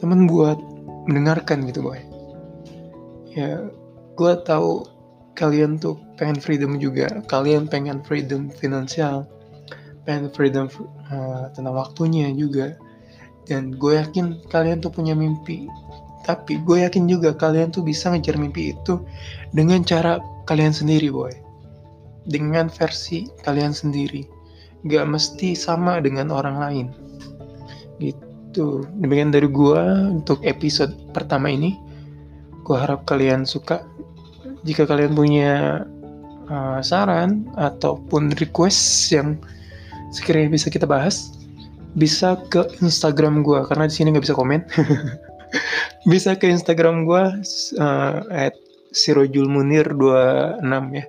teman 0.01 0.25
buat 0.29 0.57
mendengarkan 1.09 1.65
gitu 1.69 1.85
boy. 1.85 2.01
Ya 3.33 3.67
gue 4.13 4.33
tahu 4.45 4.92
kalian 5.33 5.81
tuh 5.81 5.97
pengen 6.17 6.37
freedom 6.37 6.77
juga. 6.77 7.21
Kalian 7.29 7.65
pengen 7.65 8.01
freedom 8.05 8.49
finansial. 8.53 9.25
Pengen 10.05 10.29
freedom 10.33 10.69
uh, 11.09 11.49
tentang 11.53 11.75
waktunya 11.75 12.29
juga. 12.33 12.77
Dan 13.49 13.75
gue 13.75 13.99
yakin 13.99 14.39
kalian 14.47 14.79
tuh 14.79 14.93
punya 14.93 15.17
mimpi. 15.17 15.67
Tapi 16.23 16.63
gue 16.63 16.87
yakin 16.87 17.09
juga 17.11 17.35
kalian 17.35 17.75
tuh 17.75 17.83
bisa 17.83 18.07
ngejar 18.07 18.39
mimpi 18.39 18.71
itu 18.71 19.03
dengan 19.51 19.83
cara 19.83 20.23
kalian 20.47 20.71
sendiri 20.71 21.11
boy. 21.11 21.33
Dengan 22.23 22.71
versi 22.71 23.27
kalian 23.43 23.75
sendiri. 23.75 24.23
Gak 24.87 25.07
mesti 25.07 25.55
sama 25.55 25.99
dengan 25.99 26.31
orang 26.31 26.55
lain. 26.59 26.87
Gitu. 27.99 28.87
Demikian 29.01 29.35
dari 29.35 29.49
gue 29.51 29.81
untuk 30.13 30.39
episode 30.47 30.95
pertama 31.11 31.51
ini. 31.51 31.75
Gue 32.63 32.79
harap 32.79 33.03
kalian 33.03 33.43
suka 33.43 33.83
jika 34.63 34.87
kalian 34.87 35.13
punya 35.15 35.83
uh, 36.47 36.79
saran 36.83 37.47
ataupun 37.55 38.35
request 38.39 39.11
yang 39.11 39.39
sekiranya 40.15 40.51
bisa 40.51 40.67
kita 40.71 40.87
bahas 40.87 41.35
bisa 41.93 42.39
ke 42.49 42.65
Instagram 42.81 43.45
gue 43.45 43.61
karena 43.69 43.85
di 43.85 43.93
sini 43.93 44.09
nggak 44.15 44.25
bisa 44.25 44.37
komen 44.37 44.65
bisa 46.11 46.33
ke 46.33 46.49
Instagram 46.49 47.05
gue 47.05 47.23
uh, 47.77 48.17
at 48.33 48.57
sirojulmunir 48.93 49.93
26 49.93 50.63
ya 50.97 51.05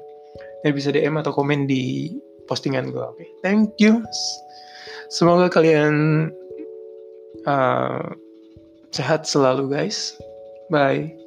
dan 0.65 0.73
bisa 0.73 0.89
DM 0.89 1.21
atau 1.21 1.37
komen 1.37 1.69
di 1.69 2.09
postingan 2.49 2.89
gue. 2.89 3.05
Oke, 3.05 3.21
okay. 3.21 3.29
thank 3.45 3.77
you. 3.77 4.01
Semoga 5.13 5.53
kalian 5.53 6.29
uh, 7.45 8.17
sehat 8.91 9.29
selalu 9.29 9.69
guys. 9.69 10.17
Bye. 10.73 11.24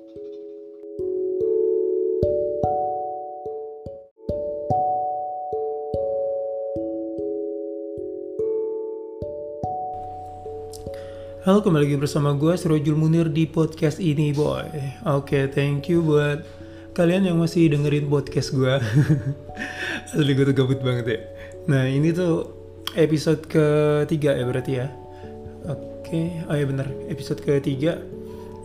Halo, 11.48 11.64
kembali 11.64 11.88
lagi 11.88 11.96
bersama 11.96 12.36
gue, 12.36 12.60
Sirojul 12.60 13.00
Munir 13.00 13.32
di 13.32 13.48
podcast 13.48 14.04
ini, 14.04 14.36
boy. 14.36 14.68
Oke, 14.68 14.84
okay, 15.08 15.44
thank 15.48 15.88
you 15.88 16.04
buat 16.04 16.44
kalian 16.92 17.24
yang 17.24 17.40
masih 17.40 17.72
dengerin 17.72 18.12
podcast 18.12 18.52
gue 18.52 18.68
asli 20.12 20.36
gue 20.36 20.44
tuh 20.44 20.52
gabut 20.52 20.84
banget 20.84 21.06
ya 21.08 21.20
nah 21.72 21.88
ini 21.88 22.12
tuh 22.12 22.52
episode 23.00 23.48
ketiga 23.48 24.36
ya 24.36 24.44
berarti 24.44 24.72
ya 24.76 24.92
oke 25.72 26.04
okay. 26.04 26.44
oh 26.52 26.56
ya 26.60 26.68
bener 26.68 26.92
episode 27.08 27.40
ketiga 27.40 27.96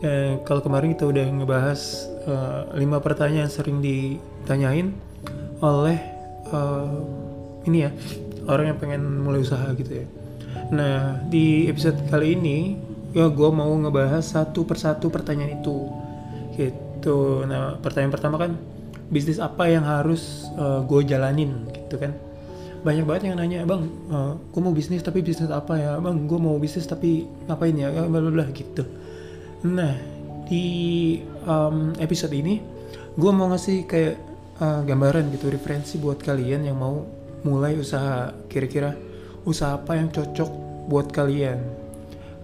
eh, 0.02 0.42
kalau 0.42 0.58
kemarin 0.58 0.98
kita 0.98 1.06
udah 1.06 1.22
ngebahas 1.38 2.10
uh, 2.26 2.66
lima 2.74 2.98
pertanyaan 2.98 3.46
yang 3.46 3.52
sering 3.54 3.78
ditanyain 3.78 4.90
oleh 5.62 6.02
uh, 6.50 6.98
ini 7.62 7.86
ya 7.86 7.94
orang 8.50 8.74
yang 8.74 8.78
pengen 8.82 9.22
mulai 9.22 9.38
usaha 9.38 9.70
gitu 9.78 10.02
ya 10.02 10.06
nah 10.72 11.20
di 11.28 11.68
episode 11.68 12.00
kali 12.08 12.32
ini 12.36 12.58
ya 13.12 13.28
gue 13.28 13.50
mau 13.52 13.68
ngebahas 13.76 14.24
satu 14.24 14.64
persatu 14.64 15.12
pertanyaan 15.12 15.60
itu. 15.60 15.88
Gitu. 16.56 17.44
Nah 17.44 17.76
pertanyaan 17.78 18.12
pertama 18.12 18.36
kan 18.40 18.56
bisnis 19.12 19.36
apa 19.36 19.68
yang 19.68 19.84
harus 19.84 20.48
uh, 20.56 20.80
eh, 20.80 20.88
gue 20.88 21.00
jalanin? 21.06 21.68
Gitu 21.70 22.00
kan. 22.00 22.16
Banyak 22.82 23.04
banget 23.06 23.22
yang 23.30 23.38
nanya 23.38 23.62
bang 23.68 23.84
uh, 24.10 24.16
eh, 24.16 24.32
gue 24.48 24.60
mau 24.64 24.72
bisnis 24.72 25.04
tapi 25.04 25.20
bisnis 25.20 25.52
apa 25.52 25.76
ya? 25.76 26.00
Bang 26.00 26.24
gue 26.24 26.40
mau 26.40 26.56
bisnis 26.56 26.88
tapi 26.88 27.28
ngapain 27.46 27.76
ya? 27.76 27.92
Bla 28.08 28.32
bla 28.32 28.46
gitu. 28.50 28.84
Nah 29.68 29.94
di 30.48 30.64
um, 31.46 31.94
episode 32.00 32.32
ini 32.32 32.60
gue 33.12 33.32
mau 33.32 33.52
ngasih 33.52 33.84
kayak 33.84 34.16
uh, 34.56 34.80
gambaran 34.88 35.28
gitu 35.36 35.52
referensi 35.52 36.00
buat 36.00 36.16
kalian 36.20 36.64
yang 36.64 36.80
mau 36.80 37.04
mulai 37.44 37.76
usaha 37.76 38.32
kira-kira 38.48 38.94
usaha 39.42 39.78
apa 39.78 39.98
yang 39.98 40.08
cocok 40.10 40.50
buat 40.86 41.10
kalian? 41.10 41.58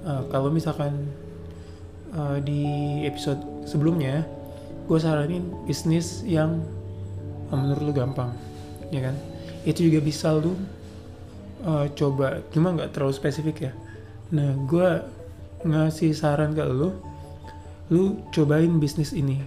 Uh, 0.07 0.23
kalau 0.31 0.49
misalkan 0.49 1.11
uh, 2.15 2.39
di 2.43 3.03
episode 3.05 3.39
sebelumnya 3.67 4.25
gue 4.89 4.99
saranin 4.99 5.45
bisnis 5.69 6.25
yang 6.25 6.65
menurut 7.53 7.83
lu 7.83 7.93
gampang 7.93 8.33
ya 8.89 9.11
kan? 9.11 9.17
Itu 9.69 9.85
juga 9.85 10.01
bisa 10.01 10.33
lu 10.33 10.57
uh, 11.65 11.87
coba 11.93 12.41
cuma 12.55 12.73
nggak 12.75 12.97
terlalu 12.97 13.15
spesifik 13.15 13.71
ya. 13.71 13.73
Nah 14.33 14.57
gue 14.69 14.89
ngasih 15.67 16.15
saran 16.15 16.55
ke 16.55 16.65
lu 16.65 16.95
lu 17.89 18.23
cobain 18.33 18.81
bisnis 18.81 19.13
ini. 19.13 19.41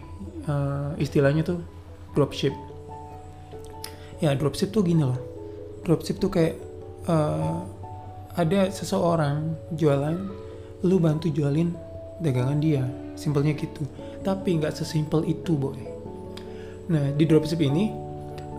Uh, 0.50 0.98
istilahnya 0.98 1.46
tuh 1.46 1.62
dropship. 2.18 2.54
Ya 4.22 4.34
dropship 4.38 4.74
tuh 4.74 4.86
gini 4.86 5.06
loh. 5.06 5.18
Dropship 5.82 6.22
tuh 6.22 6.30
kayak 6.30 6.71
uh, 7.08 7.64
ada 8.36 8.72
seseorang 8.72 9.56
jualan 9.76 10.18
lu 10.82 10.98
bantu 10.98 11.30
jualin 11.30 11.74
dagangan 12.22 12.60
dia. 12.62 12.84
Simpelnya 13.18 13.54
gitu. 13.58 13.86
Tapi 14.22 14.58
nggak 14.58 14.74
sesimpel 14.78 15.26
itu 15.26 15.54
boy. 15.58 15.78
Nah 16.90 17.14
di 17.14 17.24
dropship 17.26 17.62
ini 17.62 17.94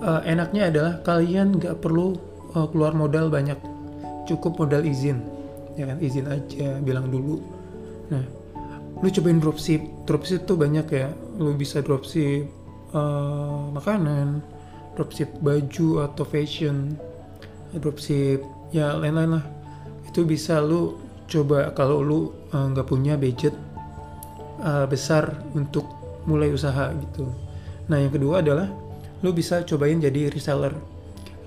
uh, 0.02 0.22
enaknya 0.22 0.70
adalah 0.70 0.94
kalian 1.02 1.58
nggak 1.58 1.82
perlu 1.82 2.14
uh, 2.54 2.66
keluar 2.70 2.94
modal 2.94 3.30
banyak. 3.30 3.58
Cukup 4.26 4.58
modal 4.58 4.86
izin. 4.86 5.22
Ya 5.74 5.88
kan? 5.88 5.98
Izin 5.98 6.30
aja 6.30 6.78
bilang 6.82 7.10
dulu. 7.10 7.42
Nah 8.10 8.22
lu 9.02 9.08
cobain 9.10 9.38
dropship. 9.42 9.82
Dropship 10.06 10.46
tuh 10.46 10.58
banyak 10.58 10.86
ya. 10.90 11.10
Lu 11.38 11.54
bisa 11.58 11.82
dropship 11.82 12.46
uh, 12.94 13.72
makanan 13.72 14.44
dropship 14.92 15.32
baju 15.40 16.04
atau 16.04 16.24
fashion 16.28 16.96
dropship 17.76 18.44
ya 18.72 18.96
lain-lain 18.96 19.40
lah. 19.40 19.44
Itu 20.08 20.24
bisa 20.28 20.60
lu 20.60 20.98
coba 21.28 21.72
kalau 21.72 22.04
lu 22.04 22.20
eh, 22.52 22.66
nggak 22.72 22.86
uh, 22.86 22.90
punya 22.90 23.14
budget 23.16 23.56
uh, 24.60 24.84
besar 24.84 25.32
untuk 25.56 25.86
mulai 26.28 26.52
usaha 26.52 26.92
gitu. 26.92 27.28
Nah 27.88 27.98
yang 27.98 28.12
kedua 28.12 28.44
adalah 28.44 28.68
lu 29.24 29.30
bisa 29.32 29.64
cobain 29.64 29.98
jadi 30.00 30.28
reseller. 30.28 30.74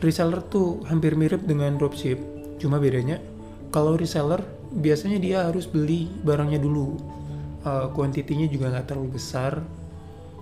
Reseller 0.01 0.41
tuh 0.45 0.83
hampir 0.89 1.13
mirip 1.15 1.45
dengan 1.45 1.77
dropship 1.77 2.17
cuma 2.57 2.79
bedanya 2.79 3.19
kalau 3.69 3.99
reseller 3.99 4.39
biasanya 4.71 5.19
dia 5.19 5.37
harus 5.45 5.67
beli 5.69 6.09
barangnya 6.23 6.59
dulu. 6.61 6.97
Uh, 7.65 7.89
juga 8.45 8.69
nggak 8.69 8.93
terlalu 8.93 9.17
besar. 9.17 9.57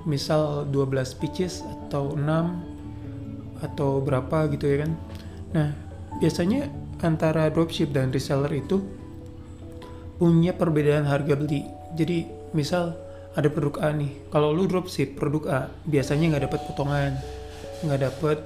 Misal 0.04 0.68
12 0.68 1.16
pieces 1.16 1.64
atau 1.64 2.12
6 2.12 2.74
atau 3.64 4.04
berapa 4.04 4.52
gitu 4.52 4.68
ya 4.68 4.84
kan 4.84 4.92
nah 5.54 5.72
biasanya 6.20 6.70
antara 7.04 7.48
dropship 7.54 7.94
dan 7.94 8.10
reseller 8.10 8.52
itu 8.54 8.82
punya 10.18 10.56
perbedaan 10.56 11.06
harga 11.06 11.38
beli 11.38 11.68
jadi 11.94 12.26
misal 12.58 12.98
ada 13.34 13.50
produk 13.50 13.82
A 13.82 13.90
nih 13.94 14.14
kalau 14.30 14.54
lu 14.54 14.66
dropship 14.70 15.18
produk 15.18 15.44
A 15.50 15.60
biasanya 15.86 16.36
nggak 16.36 16.44
dapat 16.50 16.60
potongan 16.70 17.12
nggak 17.84 18.02
dapat 18.02 18.38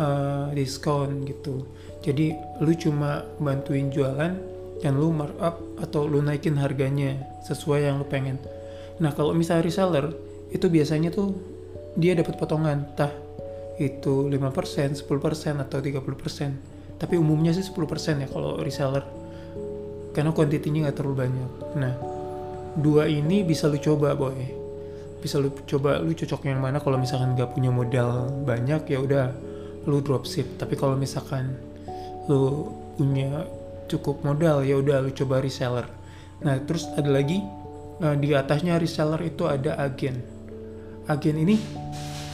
uh, 0.00 0.48
diskon 0.54 1.28
gitu 1.28 1.66
jadi 2.00 2.32
lu 2.64 2.72
cuma 2.72 3.28
bantuin 3.36 3.92
jualan 3.92 4.32
dan 4.80 4.92
lu 4.96 5.12
markup 5.12 5.60
atau 5.76 6.08
lu 6.08 6.24
naikin 6.24 6.56
harganya 6.56 7.20
sesuai 7.44 7.84
yang 7.84 8.00
lu 8.00 8.06
pengen. 8.08 8.40
Nah 9.00 9.12
kalau 9.12 9.36
misalnya 9.36 9.68
reseller 9.68 10.16
itu 10.48 10.66
biasanya 10.72 11.12
tuh 11.12 11.36
dia 11.94 12.16
dapat 12.16 12.40
potongan 12.40 12.88
tah 12.96 13.12
itu 13.80 14.28
5%, 14.28 15.00
10% 15.00 15.64
atau 15.64 15.78
30%. 15.80 17.00
Tapi 17.00 17.14
umumnya 17.16 17.56
sih 17.56 17.64
10% 17.64 18.20
ya 18.20 18.28
kalau 18.28 18.60
reseller. 18.60 19.04
Karena 20.12 20.36
kuantitinya 20.36 20.86
nggak 20.86 20.96
terlalu 21.00 21.16
banyak. 21.24 21.50
Nah, 21.80 21.94
dua 22.76 23.08
ini 23.08 23.40
bisa 23.40 23.72
lu 23.72 23.80
coba 23.80 24.12
boy. 24.12 24.36
Bisa 25.24 25.40
lu 25.40 25.48
coba 25.64 25.96
lu 26.04 26.12
cocok 26.12 26.44
yang 26.44 26.60
mana 26.60 26.76
kalau 26.84 27.00
misalkan 27.00 27.32
nggak 27.32 27.56
punya 27.56 27.72
modal 27.72 28.28
banyak 28.44 28.84
ya 28.84 29.00
udah 29.00 29.32
lu 29.88 30.04
dropship. 30.04 30.60
Tapi 30.60 30.76
kalau 30.76 31.00
misalkan 31.00 31.56
lu 32.28 32.68
punya 33.00 33.48
cukup 33.90 34.22
modal 34.22 34.62
ya 34.62 34.78
udah 34.78 35.02
lu 35.02 35.10
coba 35.10 35.42
reseller 35.42 35.90
nah 36.40 36.54
terus 36.62 36.86
ada 36.94 37.10
lagi 37.10 37.42
uh, 38.00 38.14
di 38.14 38.30
atasnya 38.30 38.78
reseller 38.78 39.18
itu 39.26 39.50
ada 39.50 39.74
agen 39.82 40.22
agen 41.10 41.36
ini 41.42 41.58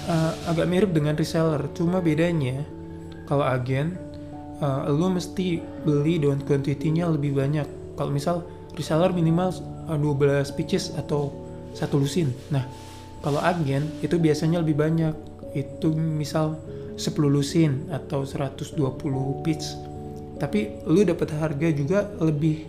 uh, 0.09 0.33
agak 0.51 0.67
mirip 0.71 0.91
dengan 0.95 1.15
reseller 1.15 1.61
cuma 1.75 2.01
bedanya 2.01 2.63
kalau 3.27 3.43
agen 3.43 3.99
uh, 4.63 4.87
lu 4.91 5.11
mesti 5.13 5.61
beli 5.83 6.23
dengan 6.23 6.41
kuantitinya 6.43 7.11
lebih 7.11 7.37
banyak. 7.37 7.67
Kalau 7.99 8.11
misal 8.13 8.47
reseller 8.79 9.11
minimal 9.11 9.51
uh, 9.91 9.99
12 9.99 10.57
pieces 10.57 10.95
atau 10.95 11.35
satu 11.77 12.01
lusin. 12.01 12.33
Nah 12.55 12.65
kalau 13.21 13.43
agen 13.43 13.87
itu 14.01 14.17
biasanya 14.17 14.63
lebih 14.63 14.79
banyak. 14.79 15.15
Itu 15.57 15.97
misal 15.97 16.61
10 17.01 17.17
lusin 17.29 17.89
atau 17.89 18.25
120 18.25 18.77
piece 19.45 19.77
tapi 20.37 20.85
lu 20.85 21.01
dapat 21.05 21.33
harga 21.33 21.69
juga 21.73 22.05
lebih 22.21 22.69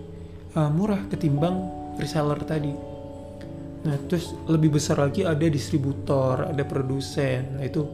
uh, 0.56 0.71
murah 0.71 1.04
ketimbang 1.12 1.67
reseller 2.00 2.39
tadi 2.47 2.71
nah 3.85 3.95
terus 4.09 4.33
lebih 4.49 4.77
besar 4.77 4.97
lagi 4.97 5.21
ada 5.27 5.45
distributor 5.45 6.49
ada 6.49 6.63
produsen. 6.65 7.59
Nah 7.59 7.65
itu 7.65 7.85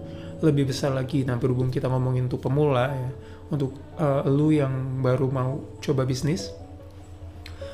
lebih 0.43 0.71
besar 0.71 0.95
lagi. 0.95 1.23
Nah 1.23 1.39
berhubung 1.39 1.71
kita 1.71 1.87
ngomongin 1.87 2.27
untuk 2.27 2.43
pemula 2.43 2.91
ya 2.91 3.09
untuk 3.51 3.75
uh, 3.99 4.25
lu 4.25 4.49
yang 4.49 5.03
baru 5.03 5.29
mau 5.29 5.77
coba 5.83 6.07
bisnis 6.07 6.49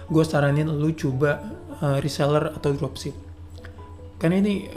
gue 0.10 0.24
saranin 0.26 0.66
lu 0.66 0.90
coba 0.98 1.38
uh, 1.86 1.98
reseller 2.02 2.50
atau 2.58 2.74
dropship. 2.74 3.14
Karena 4.18 4.42
ini 4.42 4.68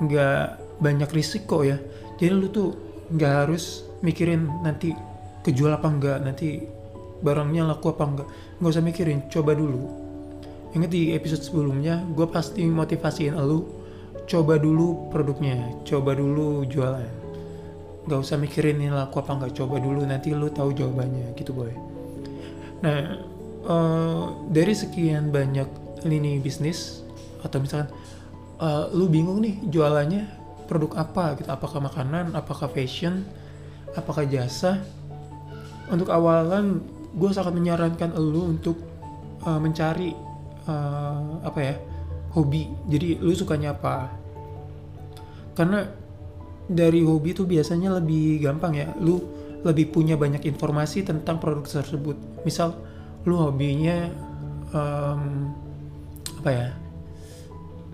nggak 0.00 0.40
uh, 0.42 0.80
banyak 0.80 1.10
risiko 1.12 1.62
ya. 1.62 1.76
Jadi 2.16 2.32
lu 2.32 2.48
tuh 2.48 2.72
nggak 3.12 3.32
harus 3.44 3.84
mikirin 4.00 4.48
nanti 4.64 4.96
kejual 5.44 5.76
apa 5.76 5.88
enggak 5.92 6.18
nanti 6.24 6.64
barangnya 7.20 7.68
laku 7.68 7.92
apa 7.92 8.04
enggak 8.04 8.28
nggak 8.60 8.72
usah 8.72 8.84
mikirin 8.84 9.18
coba 9.28 9.52
dulu 9.52 10.03
ingat 10.74 10.90
di 10.90 11.14
episode 11.14 11.40
sebelumnya 11.40 12.02
gue 12.12 12.26
pasti 12.26 12.66
motivasiin 12.66 13.38
lu 13.38 13.62
coba 14.26 14.58
dulu 14.58 15.08
produknya 15.08 15.70
coba 15.86 16.18
dulu 16.18 16.66
jualan. 16.66 17.22
Nggak 18.04 18.20
usah 18.20 18.36
mikirin 18.36 18.82
ini 18.82 18.92
laku 18.92 19.22
apa 19.22 19.32
enggak 19.38 19.54
coba 19.56 19.80
dulu 19.80 20.02
nanti 20.04 20.34
lu 20.34 20.50
tahu 20.50 20.74
jawabannya 20.74 21.32
gitu 21.38 21.54
boy. 21.54 21.72
Nah 22.82 23.22
uh, 23.64 24.24
dari 24.50 24.74
sekian 24.74 25.30
banyak 25.30 25.68
lini 26.04 26.42
bisnis 26.42 27.00
atau 27.40 27.62
misalkan 27.62 27.88
uh, 28.60 28.90
lu 28.92 29.08
bingung 29.08 29.40
nih 29.40 29.62
jualannya 29.70 30.26
produk 30.66 31.06
apa 31.06 31.38
gitu. 31.38 31.48
Apakah 31.48 31.80
makanan 31.80 32.34
apakah 32.34 32.66
fashion 32.66 33.22
apakah 33.94 34.26
jasa? 34.26 34.82
Untuk 35.84 36.08
awalan 36.08 36.80
gue 37.14 37.30
sangat 37.30 37.54
menyarankan 37.54 38.16
lu 38.16 38.50
untuk 38.56 38.80
uh, 39.44 39.60
mencari 39.60 40.33
uh, 40.68 41.40
apa 41.44 41.60
ya 41.60 41.74
hobi. 42.34 42.68
Jadi 42.90 43.22
lu 43.22 43.32
sukanya 43.32 43.72
apa? 43.72 44.10
Karena 45.54 45.86
dari 46.66 47.04
hobi 47.06 47.36
itu 47.36 47.46
biasanya 47.46 47.94
lebih 48.02 48.42
gampang 48.42 48.72
ya. 48.74 48.88
Lu 48.98 49.22
lebih 49.64 49.94
punya 49.94 50.18
banyak 50.18 50.44
informasi 50.44 51.06
tentang 51.06 51.40
produk 51.40 51.64
tersebut. 51.64 52.18
Misal 52.44 52.76
lu 53.24 53.38
hobinya 53.38 54.10
um, 54.74 55.54
apa 56.42 56.50
ya? 56.50 56.68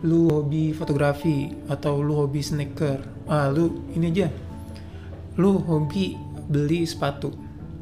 Lu 0.00 0.33
hobi 0.33 0.72
fotografi 0.72 1.52
atau 1.68 2.00
lu 2.00 2.16
hobi 2.16 2.40
sneaker. 2.40 3.28
Ah 3.28 3.52
lu 3.52 3.92
ini 3.92 4.09
aja. 4.11 4.28
Lu 5.37 5.61
hobi 5.61 6.16
beli 6.48 6.88
sepatu. 6.88 7.30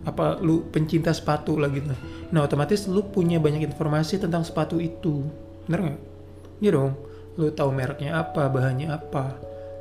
Apa 0.03 0.40
lu 0.42 0.66
pencinta 0.72 1.14
sepatu 1.14 1.55
lah 1.61 1.70
gitu 1.70 1.94
nah 2.29 2.45
otomatis 2.45 2.85
lu 2.88 3.05
punya 3.09 3.41
banyak 3.41 3.64
informasi 3.64 4.21
tentang 4.21 4.45
sepatu 4.45 4.77
itu. 4.79 5.25
Bener 5.64 5.81
nggak? 5.88 6.01
Iya 6.61 6.71
dong. 6.75 6.93
Lu 7.38 7.49
tahu 7.55 7.71
mereknya 7.71 8.19
apa 8.19 8.51
bahannya 8.51 8.91
apa 8.91 9.38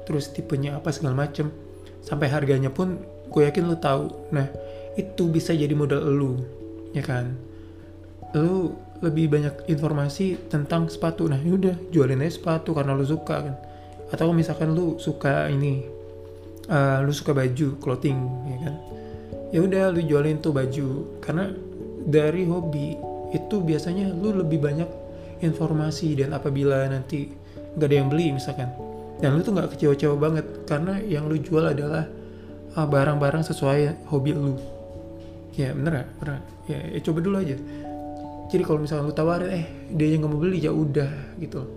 terus 0.07 0.31
tipenya 0.31 0.79
apa 0.79 0.93
segala 0.95 1.27
macem. 1.27 1.51
Sampai 1.99 2.31
harganya 2.31 2.71
pun 2.71 3.01
gue 3.27 3.41
yakin 3.43 3.67
lu 3.67 3.75
tahu. 3.75 4.31
Nah 4.31 4.47
itu 4.95 5.27
bisa 5.27 5.51
jadi 5.51 5.73
modal 5.75 6.07
lu 6.07 6.39
ya 6.95 7.03
kan? 7.03 7.35
Lu 8.37 8.73
lebih 9.03 9.29
banyak 9.29 9.69
informasi 9.69 10.49
tentang 10.49 10.89
sepatu. 10.89 11.27
Nah 11.27 11.37
yaudah 11.37 11.75
jualin 11.91 12.23
aja 12.23 12.39
sepatu 12.39 12.71
karena 12.71 12.95
lu 12.95 13.05
suka 13.05 13.35
kan? 13.43 13.55
Atau 14.09 14.31
misalkan 14.31 14.71
lu 14.71 14.95
suka 14.97 15.51
ini 15.51 15.83
uh, 16.71 17.03
lu 17.03 17.11
suka 17.11 17.35
baju 17.35 17.75
clothing 17.77 18.19
ya 18.47 18.57
kan? 18.63 18.75
Ya 19.51 19.59
udah 19.63 19.91
lu 19.91 20.01
jualin 20.03 20.39
tuh 20.39 20.55
baju. 20.55 21.19
Karena 21.19 21.51
dari 22.07 22.47
hobi 22.47 22.95
itu 23.35 23.59
biasanya 23.59 24.07
lu 24.15 24.31
lebih 24.39 24.63
banyak 24.63 24.87
informasi 25.43 26.15
dan 26.15 26.31
apabila 26.31 26.87
nanti 26.87 27.27
gak 27.75 27.91
ada 27.91 27.95
yang 27.99 28.07
beli 28.07 28.31
misalkan. 28.31 28.71
Dan 29.19 29.35
lu 29.35 29.41
tuh 29.43 29.51
nggak 29.51 29.75
kecewa-kecewa 29.75 30.15
banget 30.15 30.45
karena 30.69 31.01
yang 31.03 31.27
lu 31.27 31.35
jual 31.41 31.67
adalah 31.67 32.07
ah, 32.77 32.87
barang-barang 32.87 33.43
uh, 33.43 33.47
sesuai 33.51 34.07
hobi 34.07 34.31
lu. 34.31 34.55
Ya 35.57 35.75
bener 35.75 36.05
gak? 36.05 36.09
bener 36.21 36.39
ya, 36.71 36.79
ya 36.95 36.99
coba 37.03 37.19
dulu 37.19 37.35
aja. 37.43 37.57
Jadi 38.47 38.63
kalau 38.63 38.79
misalnya 38.79 39.11
lu 39.11 39.13
tawarin 39.13 39.51
eh 39.51 39.65
dia 39.91 40.07
yang 40.15 40.23
nggak 40.23 40.31
mau 40.31 40.39
beli 40.39 40.63
ya 40.63 40.71
udah 40.71 41.35
gitu 41.43 41.67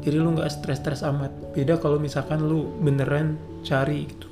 jadi 0.00 0.16
lu 0.16 0.32
nggak 0.32 0.48
stres-stres 0.48 1.04
amat. 1.04 1.32
Beda 1.52 1.76
kalau 1.76 2.00
misalkan 2.00 2.40
lu 2.40 2.72
beneran 2.80 3.36
cari 3.60 4.08
gitu 4.08 4.30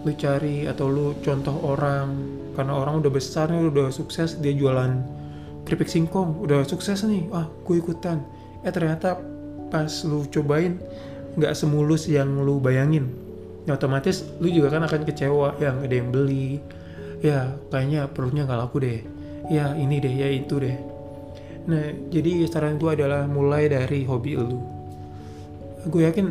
lu 0.00 0.12
cari 0.16 0.64
atau 0.64 0.88
lu 0.88 1.16
contoh 1.20 1.56
orang. 1.64 2.08
Karena 2.56 2.76
orang 2.76 3.00
udah 3.00 3.12
besar 3.12 3.48
nih 3.52 3.68
udah 3.68 3.88
sukses 3.92 4.36
dia 4.40 4.52
jualan 4.52 5.20
keripik 5.64 5.86
singkong 5.86 6.40
udah 6.40 6.64
sukses 6.64 7.04
nih. 7.04 7.28
Ah 7.30 7.46
gue 7.46 7.76
ikutan. 7.78 8.24
Eh 8.64 8.72
ternyata 8.72 9.20
pas 9.70 9.90
lu 10.02 10.26
cobain 10.28 10.80
nggak 11.36 11.52
semulus 11.54 12.08
yang 12.10 12.28
lu 12.42 12.58
bayangin. 12.58 13.08
Ya 13.68 13.76
otomatis 13.76 14.24
lu 14.40 14.48
juga 14.50 14.72
kan 14.72 14.82
akan 14.84 15.04
kecewa. 15.04 15.56
Ya 15.60 15.72
nggak 15.76 15.88
ada 15.88 15.96
yang 15.96 16.10
beli. 16.10 16.48
Ya 17.20 17.38
kayaknya 17.68 18.08
perutnya 18.08 18.48
nggak 18.48 18.60
laku 18.66 18.76
deh. 18.82 19.00
Ya 19.52 19.76
ini 19.76 20.00
deh 20.00 20.10
ya 20.10 20.28
itu 20.32 20.58
deh. 20.58 20.76
Nah 21.68 21.92
jadi 22.08 22.48
saran 22.48 22.80
gue 22.80 22.90
adalah 22.90 23.28
mulai 23.28 23.68
dari 23.68 24.08
hobi 24.08 24.32
lu. 24.36 24.58
Gue 25.86 26.08
yakin 26.08 26.26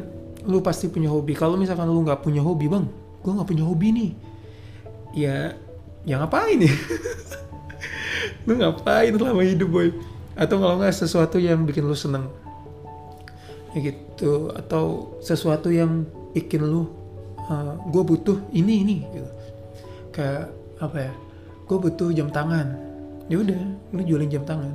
lu 0.50 0.60
pasti 0.60 0.90
punya 0.90 1.14
hobi. 1.14 1.38
Kalau 1.38 1.56
misalkan 1.56 1.88
lu 1.88 2.02
nggak 2.02 2.26
punya 2.26 2.42
hobi 2.42 2.66
bang 2.66 2.99
gue 3.20 3.32
nggak 3.32 3.50
punya 3.50 3.64
hobi 3.68 3.88
nih. 3.92 4.12
Ya 5.16 5.58
ya 6.08 6.16
ngapain 6.22 6.60
ya? 6.64 6.74
Lu 8.48 8.56
ngapain 8.58 9.12
selama 9.16 9.44
hidup 9.44 9.70
boy? 9.70 9.90
Atau 10.40 10.58
kalau 10.64 10.80
nggak 10.80 10.96
sesuatu 10.96 11.36
yang 11.36 11.68
bikin 11.68 11.84
lu 11.84 11.96
seneng? 11.96 12.32
Ya 13.76 13.92
gitu. 13.92 14.56
Atau 14.56 15.16
sesuatu 15.20 15.68
yang 15.68 16.08
bikin 16.32 16.64
lu 16.64 16.88
uh, 17.50 17.76
gue 17.92 18.04
butuh 18.08 18.40
ini 18.56 18.88
ini 18.88 18.96
gitu. 19.12 19.30
Kayak 20.16 20.56
apa 20.80 20.98
ya? 21.12 21.14
Gue 21.68 21.78
butuh 21.78 22.10
jam 22.16 22.32
tangan. 22.32 22.72
Ya 23.28 23.44
udah 23.44 23.60
lu 23.94 24.02
jualin 24.08 24.32
jam 24.32 24.48
tangan. 24.48 24.72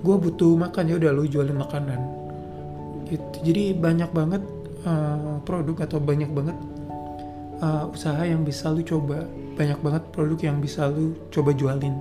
Gue 0.00 0.16
butuh 0.16 0.54
makan 0.56 0.84
ya 0.86 0.96
udah 0.96 1.10
lu 1.12 1.26
jualin 1.26 1.58
makanan. 1.58 2.00
Gitu. 3.10 3.36
Jadi 3.42 3.74
banyak 3.74 4.10
banget 4.14 4.42
uh, 4.86 5.42
produk 5.42 5.84
atau 5.84 5.98
banyak 5.98 6.30
banget 6.30 6.56
uh, 7.60 7.92
usaha 7.92 8.20
yang 8.24 8.42
bisa 8.42 8.72
lu 8.72 8.82
coba. 8.82 9.28
Banyak 9.54 9.78
banget 9.84 10.02
produk 10.10 10.40
yang 10.40 10.58
bisa 10.58 10.88
lu 10.88 11.14
coba 11.28 11.52
jualin. 11.52 11.94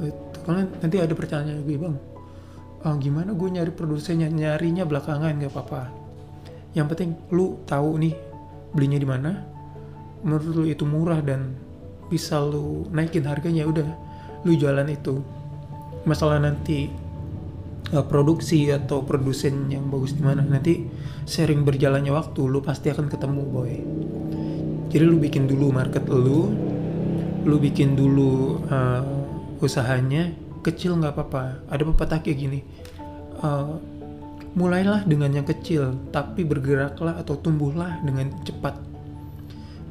Itu 0.00 0.38
karena 0.42 0.66
nanti 0.80 0.96
ada 0.98 1.14
pertanyaan 1.14 1.62
gue 1.62 1.76
bang. 1.76 1.96
Uh, 2.84 2.96
gimana 3.00 3.32
gue 3.32 3.48
nyari 3.48 3.72
produsennya 3.72 4.28
nyarinya 4.28 4.84
belakangan? 4.88 5.36
Gak 5.40 5.52
apa-apa. 5.52 5.82
Yang 6.74 6.86
penting 6.96 7.10
lu 7.30 7.60
tahu 7.68 8.00
nih 8.00 8.14
belinya 8.74 8.98
di 8.98 9.08
mana. 9.08 9.30
Menurut 10.24 10.48
lu 10.56 10.64
itu 10.64 10.88
murah 10.88 11.20
dan 11.20 11.52
bisa 12.08 12.40
lu 12.40 12.88
naikin 12.88 13.28
harganya 13.28 13.68
udah 13.68 13.88
lu 14.44 14.56
jualan 14.56 14.88
itu. 14.88 15.20
Masalah 16.04 16.40
nanti 16.40 16.88
uh, 17.92 18.04
produksi 18.04 18.68
atau 18.72 19.04
produsen 19.04 19.68
yang 19.68 19.88
bagus 19.92 20.16
di 20.16 20.24
mana. 20.24 20.44
Nanti 20.44 20.84
sharing 21.28 21.64
berjalannya 21.64 22.12
waktu 22.12 22.40
lu 22.44 22.60
pasti 22.60 22.92
akan 22.92 23.08
ketemu 23.08 23.42
boy 23.48 23.72
jadi 24.94 25.10
lu 25.10 25.18
bikin 25.18 25.50
dulu 25.50 25.74
market 25.74 26.06
lu 26.06 26.54
lu 27.42 27.58
bikin 27.58 27.98
dulu 27.98 28.62
uh, 28.70 29.02
usahanya 29.58 30.30
kecil 30.62 30.94
nggak 30.96 31.18
apa-apa. 31.18 31.66
Ada 31.66 31.82
pepatah 31.82 32.22
kayak 32.22 32.38
gini 32.38 32.60
uh, 33.42 33.74
mulailah 34.54 35.02
dengan 35.02 35.34
yang 35.34 35.42
kecil 35.42 35.98
tapi 36.14 36.46
bergeraklah 36.46 37.18
atau 37.18 37.34
tumbuhlah 37.34 37.98
dengan 38.06 38.30
cepat. 38.46 38.78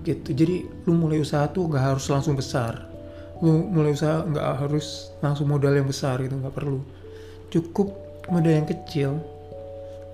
Gitu. 0.08 0.32
Jadi 0.32 0.56
lu 0.88 0.96
mulai 0.96 1.20
usaha 1.20 1.52
tuh 1.52 1.68
nggak 1.68 1.84
harus 1.84 2.08
langsung 2.08 2.40
besar. 2.40 2.88
Lu 3.44 3.60
mulai 3.70 3.92
usaha 3.92 4.24
nggak 4.24 4.48
harus 4.64 5.12
langsung 5.20 5.52
modal 5.52 5.76
yang 5.76 5.86
besar 5.86 6.24
gitu 6.24 6.40
nggak 6.40 6.56
perlu. 6.56 6.80
Cukup 7.52 7.92
modal 8.32 8.56
yang 8.56 8.68
kecil 8.72 9.20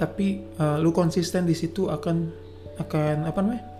tapi 0.02 0.42
uh, 0.58 0.82
lu 0.82 0.90
konsisten 0.90 1.46
di 1.46 1.54
situ 1.54 1.94
akan 1.94 2.34
akan 2.82 3.28
apa 3.30 3.40
namanya 3.44 3.79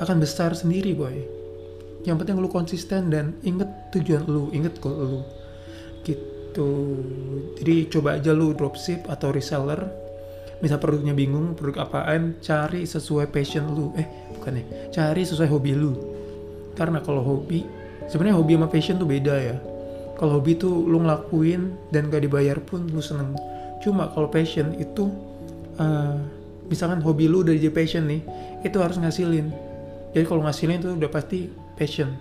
akan 0.00 0.16
besar 0.22 0.56
sendiri 0.56 0.96
boy. 0.96 1.16
Yang 2.02 2.16
penting 2.24 2.36
lu 2.40 2.48
konsisten 2.50 3.12
dan 3.12 3.36
inget 3.46 3.68
tujuan 3.94 4.24
lu 4.26 4.48
inget 4.54 4.78
goal 4.80 4.96
lu. 4.96 5.20
Gitu. 6.02 6.70
Jadi 7.60 7.74
coba 7.92 8.18
aja 8.18 8.32
lu 8.32 8.56
dropship 8.56 9.06
atau 9.06 9.30
reseller. 9.30 9.80
Misal 10.62 10.78
produknya 10.78 11.10
bingung 11.10 11.58
produk 11.58 11.90
apaan 11.90 12.38
cari 12.38 12.86
sesuai 12.86 13.30
passion 13.30 13.70
lu. 13.74 13.94
Eh 13.98 14.06
bukan 14.38 14.62
ya. 14.62 14.64
Cari 14.90 15.22
sesuai 15.26 15.50
hobi 15.50 15.72
lu. 15.74 15.92
Karena 16.74 17.02
kalau 17.04 17.22
hobi 17.22 17.66
sebenarnya 18.10 18.38
hobi 18.38 18.58
sama 18.58 18.68
passion 18.70 18.96
tuh 18.98 19.06
beda 19.06 19.34
ya. 19.38 19.56
Kalau 20.18 20.38
hobi 20.38 20.54
tuh 20.54 20.86
lu 20.86 21.02
ngelakuin 21.02 21.90
dan 21.90 22.06
gak 22.06 22.22
dibayar 22.22 22.58
pun 22.62 22.86
lu 22.86 23.02
seneng. 23.02 23.34
Cuma 23.82 24.06
kalau 24.14 24.30
passion 24.30 24.70
itu 24.78 25.10
uh, 25.82 26.18
misalkan 26.70 27.02
hobi 27.02 27.26
lu 27.26 27.42
udah 27.42 27.54
jadi 27.54 27.74
passion 27.74 28.06
nih 28.06 28.22
itu 28.62 28.78
harus 28.78 28.98
ngasilin 28.98 29.50
jadi 30.12 30.24
kalau 30.28 30.44
ngasilin 30.44 30.80
itu 30.80 30.92
udah 30.92 31.10
pasti 31.10 31.48
passion. 31.76 32.12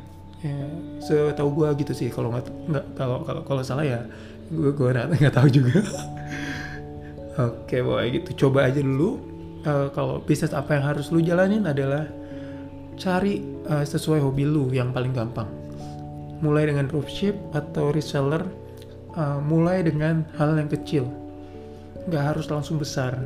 Ya, 0.41 0.57
setahu 1.03 1.53
gue 1.53 1.69
gitu 1.83 1.93
sih. 1.93 2.07
Kalau 2.09 2.33
nggak 2.33 2.47
nggak 2.71 2.85
kalau 2.97 3.21
kalau 3.27 3.41
kalau 3.45 3.61
salah 3.61 3.85
ya 3.85 3.99
gue 4.47 4.71
gue 4.71 4.89
nggak 5.21 5.35
tahu 5.35 5.47
juga. 5.51 5.83
Oke 7.39 7.79
okay, 7.79 7.81
boy 7.83 8.05
gitu. 8.15 8.47
Coba 8.47 8.71
aja 8.71 8.79
dulu. 8.79 9.19
Uh, 9.61 9.93
kalau 9.93 10.17
bisnis 10.25 10.57
apa 10.57 10.73
yang 10.73 10.83
harus 10.89 11.13
lu 11.13 11.21
jalanin 11.21 11.69
adalah 11.69 12.09
cari 12.97 13.45
uh, 13.69 13.85
sesuai 13.85 14.23
hobi 14.23 14.47
lu 14.47 14.71
yang 14.71 14.95
paling 14.95 15.13
gampang. 15.13 15.45
Mulai 16.41 16.73
dengan 16.73 16.89
dropship 16.89 17.37
atau 17.53 17.93
reseller 17.93 18.41
uh, 19.13 19.37
mulai 19.43 19.85
dengan 19.85 20.25
hal 20.39 20.57
yang 20.57 20.71
kecil. 20.71 21.05
Nggak 22.09 22.23
harus 22.33 22.49
langsung 22.49 22.81
besar. 22.81 23.19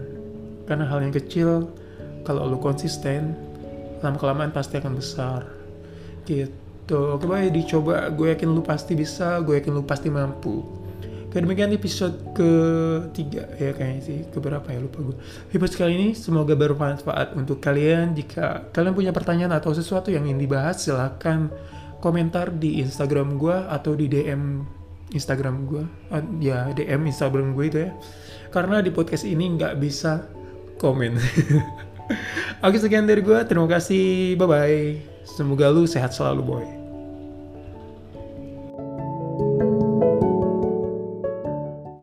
Karena 0.68 0.90
hal 0.90 1.06
yang 1.06 1.14
kecil 1.14 1.70
kalau 2.28 2.50
lu 2.50 2.58
konsisten 2.60 3.45
lama 4.06 4.22
kelamaan 4.22 4.54
pasti 4.54 4.78
akan 4.78 4.94
besar. 4.94 5.50
Gitu. 6.30 7.02
Oke 7.18 7.26
baik 7.26 7.52
dicoba. 7.58 8.08
Gue 8.14 8.32
yakin 8.38 8.54
lu 8.54 8.62
pasti 8.62 8.94
bisa. 8.94 9.42
Gue 9.42 9.58
yakin 9.58 9.74
lu 9.74 9.82
pasti 9.82 10.14
mampu. 10.14 10.62
Oke 11.28 11.44
demikian 11.44 11.74
episode 11.74 12.16
ketiga. 12.38 13.50
Ya 13.58 13.74
kayaknya 13.74 14.02
sih. 14.06 14.20
Keberapa 14.30 14.70
ya? 14.70 14.80
Lupa 14.80 15.02
gue 15.02 15.18
episode 15.52 15.82
kali 15.82 15.94
ini 15.98 16.08
semoga 16.14 16.54
bermanfaat 16.54 17.34
untuk 17.34 17.58
kalian. 17.60 18.14
Jika 18.14 18.70
kalian 18.72 18.94
punya 18.94 19.12
pertanyaan 19.12 19.58
atau 19.58 19.74
sesuatu 19.74 20.14
yang 20.14 20.30
ingin 20.30 20.46
dibahas 20.46 20.86
silahkan 20.86 21.50
komentar 22.00 22.54
di 22.54 22.80
Instagram 22.86 23.42
gue 23.42 23.58
atau 23.68 23.98
di 23.98 24.06
DM 24.06 24.62
Instagram 25.14 25.70
gue 25.70 25.84
uh, 26.14 26.24
ya 26.42 26.70
DM 26.72 27.10
Instagram 27.10 27.58
gue 27.58 27.66
itu 27.68 27.78
ya. 27.84 27.92
Karena 28.54 28.80
di 28.80 28.94
podcast 28.94 29.28
ini 29.28 29.58
nggak 29.60 29.76
bisa 29.82 30.24
komen 30.80 31.18
Oke 32.62 32.78
sekian 32.78 33.10
dari 33.10 33.26
gue, 33.26 33.38
terima 33.50 33.66
kasih, 33.66 34.38
bye-bye. 34.38 35.02
Semoga 35.26 35.74
lu 35.74 35.90
sehat 35.90 36.14
selalu 36.14 36.42
boy. 36.46 36.85